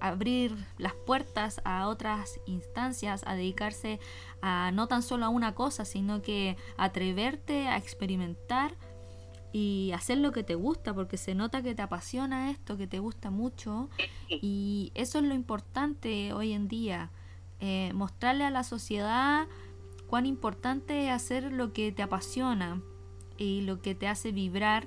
[0.00, 3.98] abrir las puertas a otras instancias, a dedicarse
[4.40, 8.76] a no tan solo a una cosa, sino que atreverte a experimentar
[9.52, 13.00] y hacer lo que te gusta, porque se nota que te apasiona esto, que te
[13.00, 13.90] gusta mucho,
[14.28, 17.10] y eso es lo importante hoy en día.
[17.60, 19.48] Eh, mostrarle a la sociedad
[20.06, 22.80] cuán importante es hacer lo que te apasiona
[23.36, 24.86] y lo que te hace vibrar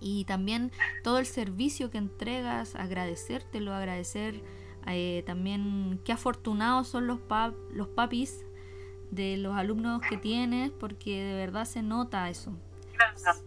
[0.00, 0.70] y también
[1.02, 4.42] todo el servicio que entregas, agradecértelo, agradecer
[4.86, 7.20] eh, también qué afortunados son los,
[7.70, 8.44] los papis
[9.10, 12.52] de los alumnos que tienes, porque de verdad se nota eso.
[12.92, 13.42] Gracias.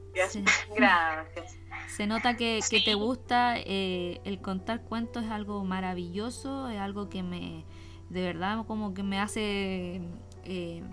[0.76, 1.58] Gracias.
[1.90, 7.22] Se nota que, te gusta eh, el contar cuentos, es algo maravilloso, es algo que
[7.22, 7.66] me,
[8.10, 10.02] de verdad como que me hace
[10.44, 10.84] eh,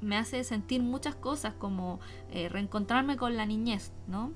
[0.00, 4.32] me hace sentir muchas cosas como eh, reencontrarme con la niñez, ¿no?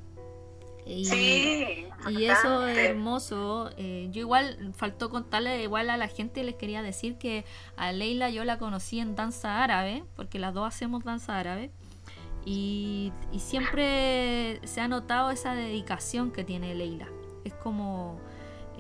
[0.87, 3.71] Y, Sí, y eso es hermoso.
[3.77, 7.45] Eh, yo igual, faltó contarle igual a la gente, les quería decir que
[7.77, 11.71] a Leila yo la conocí en danza árabe, porque las dos hacemos danza árabe.
[12.45, 17.07] Y, y siempre se ha notado esa dedicación que tiene Leila.
[17.45, 18.19] Es como,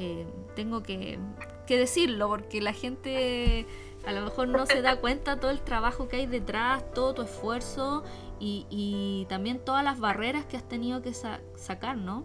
[0.02, 0.26] eh,
[0.56, 1.18] tengo que,
[1.66, 3.66] que decirlo, porque la gente
[4.06, 7.22] a lo mejor no se da cuenta todo el trabajo que hay detrás, todo tu
[7.22, 8.02] esfuerzo
[8.38, 12.24] y, también todas las barreras que has tenido que sa- sacar, ¿no?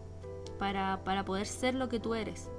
[0.58, 2.50] Para, para poder ser lo que tú eres.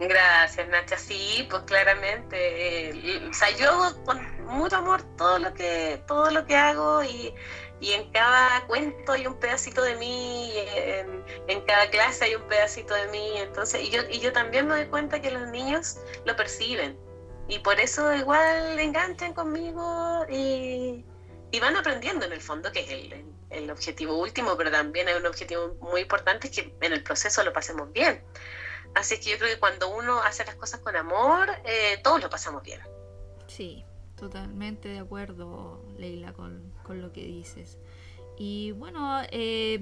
[0.00, 0.96] Gracias, Nacha.
[0.96, 2.88] Sí, pues claramente.
[2.88, 7.34] eh, o sea, yo con mucho amor todo lo que, todo lo que hago y,
[7.82, 12.42] y en cada cuento hay un pedacito de mí, en, en cada clase hay un
[12.44, 13.32] pedacito de mí.
[13.38, 16.96] Entonces, y yo, y yo también me doy cuenta que los niños lo perciben.
[17.48, 21.04] Y por eso igual enganchan conmigo y,
[21.50, 25.14] y van aprendiendo en el fondo, que es el, el objetivo último, pero también hay
[25.14, 28.22] un objetivo muy importante, es que en el proceso lo pasemos bien.
[28.94, 32.30] Así que yo creo que cuando uno hace las cosas con amor, eh, todos lo
[32.30, 32.80] pasamos bien.
[33.48, 33.84] Sí,
[34.16, 37.78] totalmente de acuerdo, Leila, con, lo que dices.
[38.36, 39.78] Y bueno, eh,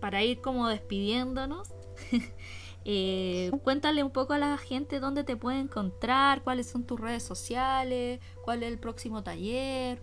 [0.00, 1.68] para ir como despidiéndonos,
[2.84, 7.22] eh, cuéntale un poco a la gente dónde te puede encontrar, cuáles son tus redes
[7.22, 10.00] sociales, cuál es el próximo taller.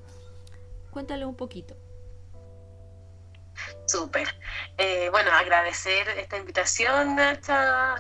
[0.92, 1.76] Cuéntale un poquito.
[3.86, 4.28] Súper.
[4.78, 7.96] Eh, bueno, agradecer esta invitación, Nacha.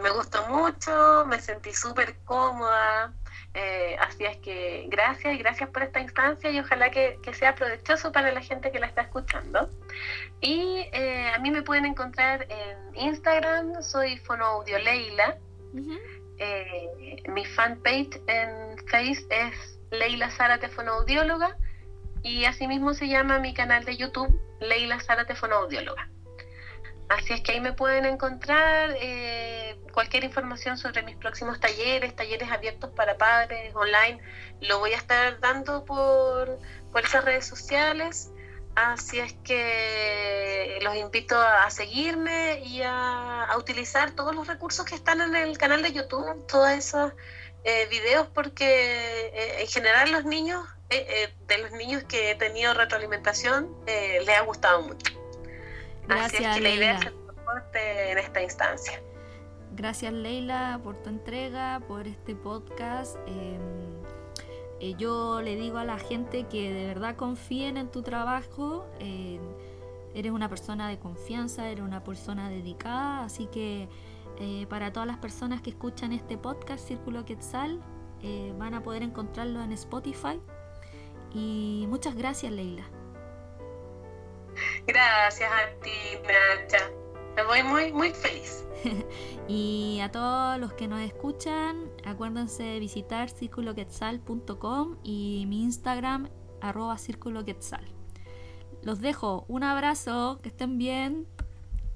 [0.00, 3.14] Me gustó mucho, me sentí súper cómoda.
[3.54, 7.54] Eh, así es que gracias y gracias por esta instancia y ojalá que, que sea
[7.54, 9.70] provechoso para la gente que la está escuchando.
[10.40, 15.38] Y eh, a mí me pueden encontrar en Instagram, soy Fonoaudio Leila.
[15.72, 15.98] Ujú.
[16.38, 21.56] Eh, mi fanpage en Face es Leila Zárate Fonoaudióloga
[22.22, 26.08] y asimismo se llama mi canal de YouTube Leila Zárate Fonoaudióloga.
[27.08, 29.57] Así es que ahí me pueden encontrar eh,
[29.92, 34.20] cualquier información sobre mis próximos talleres, talleres abiertos para padres online.
[34.60, 36.58] Lo voy a estar dando por,
[36.92, 38.30] por esas redes sociales.
[38.74, 44.94] Así es que los invito a seguirme y a, a utilizar todos los recursos que
[44.94, 47.12] están en el canal de YouTube, todos esos
[47.64, 52.72] eh, videos, porque eh, en general los niños, eh, de los niños que he tenido
[52.72, 55.12] retroalimentación, les ha gustado mucho.
[56.08, 56.92] Así es Gracias, que la idea Leila.
[56.92, 59.02] es hacer soporte en esta instancia.
[59.78, 63.16] Gracias Leila por tu entrega, por este podcast.
[63.28, 63.58] Eh,
[64.80, 68.86] eh, yo le digo a la gente que de verdad confíen en tu trabajo.
[68.98, 69.38] eh,
[70.14, 73.88] eres una persona de confianza, eres una persona dedicada, así que
[74.40, 77.80] eh, para todas las personas que escuchan este podcast, Círculo Quetzal,
[78.22, 80.40] eh, van a poder encontrarlo en Spotify.
[81.32, 82.84] Y muchas gracias Leila.
[84.88, 86.90] Gracias a ti, Nacha.
[87.38, 88.64] Me voy muy, muy feliz.
[89.48, 96.28] Y a todos los que nos escuchan, acuérdense de visitar circuloquetzal.com y mi Instagram,
[96.60, 97.84] arroba circuloquetzal.
[98.82, 101.26] Los dejo, un abrazo, que estén bien.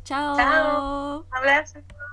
[0.05, 0.37] Chao.
[0.37, 1.27] Chao.
[1.31, 1.81] Abrazo.